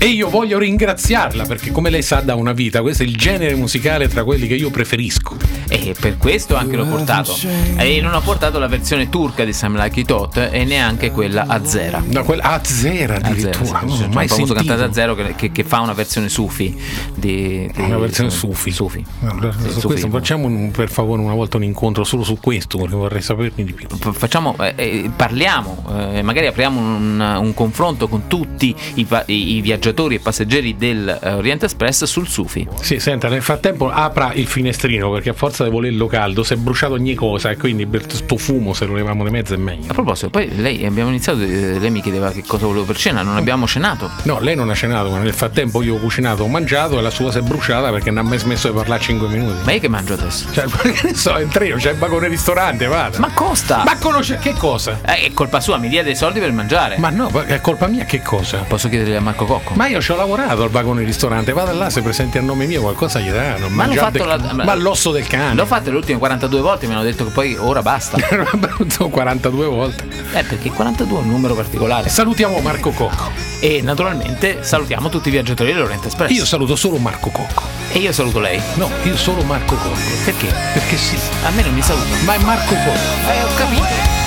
[0.00, 3.56] E io voglio ringraziarla perché, come lei sa da una vita, questo è il genere
[3.56, 5.36] musicale tra quelli che io preferisco.
[5.68, 7.36] E per questo anche l'ho portato.
[7.76, 11.44] E non ho portato la versione turca di Sam Like It Hot e neanche quella
[11.46, 12.02] a zera.
[12.06, 13.80] No, quella a zera addirittura.
[13.80, 14.54] C'è non ho un mai famoso sentito.
[14.54, 16.76] cantante a zero che, che- che fa una versione Sufi.
[17.14, 18.70] Di, di- Una versione Sufi.
[18.70, 19.04] Sufi.
[19.24, 19.86] Allora, Sì, su Sufi.
[19.86, 23.64] questo facciamo un- per favore una volta un incontro solo su questo perché vorrei saperne
[23.64, 23.86] di più.
[24.12, 29.60] Facciamo, eh, eh, parliamo, eh, magari apriamo un, un confronto con tutti i, i- i
[29.60, 32.66] viaggiatori e passeggeri del eh, Express sul Sufi.
[32.80, 36.56] Sì, senta, nel frattempo apra il finestrino perché a forza di volerlo caldo si è
[36.56, 39.90] bruciato ogni cosa e quindi per sto fumo se lo leviamo di mezzo è meglio.
[39.90, 43.22] A proposito, poi lei abbiamo iniziato, eh, lei mi chiedeva che cosa volevo per cena,
[43.22, 44.10] non abbiamo cenato.
[44.22, 47.10] No, lei non ha cenato, ma nel frattempo io ho cucinato, ho mangiato e la
[47.10, 49.64] sua si è bruciata perché non ha mai smesso di parlare 5 minuti.
[49.64, 50.46] Ma io che mangio adesso?
[50.52, 53.18] Cioè, che ne so, in treno, c'è il vagone ristorante, vada.
[53.18, 53.82] Ma costa!
[53.84, 55.00] Ma conosce che cosa?
[55.04, 56.96] Eh, è colpa sua, mi dia dei soldi per mangiare.
[56.98, 58.58] Ma no, è colpa mia che cosa?
[58.66, 59.74] Posso chiedergli a Marco Cocco?
[59.74, 62.80] Ma io ci ho lavorato al vagone ristorante, vada là se presenti a nome mio
[62.80, 63.68] qualcosa gli danno.
[63.68, 65.47] Ma fatto la- ma l'osso del cane.
[65.54, 68.18] L'ho fatto le ultime 42 volte, mi hanno detto che poi ora basta.
[68.88, 70.06] Sono 42 volte.
[70.32, 72.08] Eh, perché 42 è un numero particolare.
[72.08, 73.30] Salutiamo Marco Cocco.
[73.60, 76.30] E naturalmente salutiamo tutti i viaggiatori dell'Orient Express.
[76.30, 77.62] Io saluto solo Marco Cocco.
[77.92, 78.60] E io saluto lei.
[78.74, 79.98] No, io solo Marco Cocco.
[80.24, 80.52] Perché?
[80.72, 81.16] Perché sì.
[81.44, 82.06] A me non mi saluta.
[82.24, 83.30] Ma è Marco Cocco.
[83.30, 84.17] Eh, ho capito.